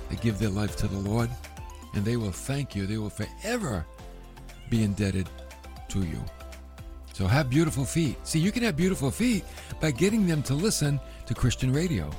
They 0.09 0.17
give 0.17 0.39
their 0.39 0.49
life 0.49 0.75
to 0.77 0.87
the 0.87 0.99
Lord, 0.99 1.29
and 1.93 2.03
they 2.03 2.17
will 2.17 2.31
thank 2.31 2.75
you. 2.75 2.85
They 2.85 2.97
will 2.97 3.09
forever 3.09 3.85
be 4.69 4.83
indebted 4.83 5.29
to 5.87 5.99
you. 6.03 6.21
So 7.19 7.27
have 7.27 7.49
beautiful 7.49 7.83
feet. 7.83 8.15
See, 8.25 8.39
you 8.39 8.49
can 8.49 8.63
have 8.63 8.77
beautiful 8.77 9.11
feet 9.11 9.43
by 9.81 9.91
getting 9.91 10.25
them 10.25 10.41
to 10.43 10.53
listen 10.53 11.01
to 11.25 11.33
Christian 11.33 11.73
radio. 11.73 12.09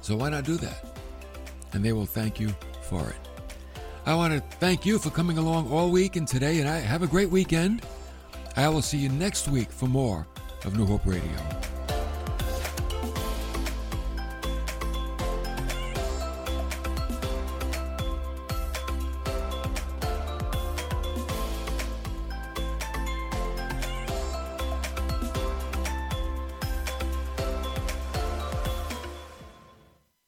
So 0.00 0.16
why 0.16 0.30
not 0.30 0.44
do 0.44 0.56
that? 0.56 0.98
And 1.74 1.84
they 1.84 1.92
will 1.92 2.06
thank 2.06 2.40
you 2.40 2.48
for 2.80 3.10
it. 3.10 3.28
I 4.06 4.14
want 4.14 4.32
to 4.32 4.40
thank 4.56 4.86
you 4.86 4.98
for 4.98 5.10
coming 5.10 5.36
along 5.36 5.70
all 5.70 5.90
week 5.90 6.16
and 6.16 6.26
today, 6.26 6.60
and 6.60 6.68
I 6.70 6.78
have 6.78 7.02
a 7.02 7.06
great 7.06 7.28
weekend. 7.28 7.84
I 8.56 8.70
will 8.70 8.80
see 8.80 8.96
you 8.96 9.10
next 9.10 9.48
week 9.48 9.70
for 9.70 9.86
more 9.86 10.26
of 10.64 10.78
New 10.78 10.86
Hope 10.86 11.04
Radio. 11.04 11.59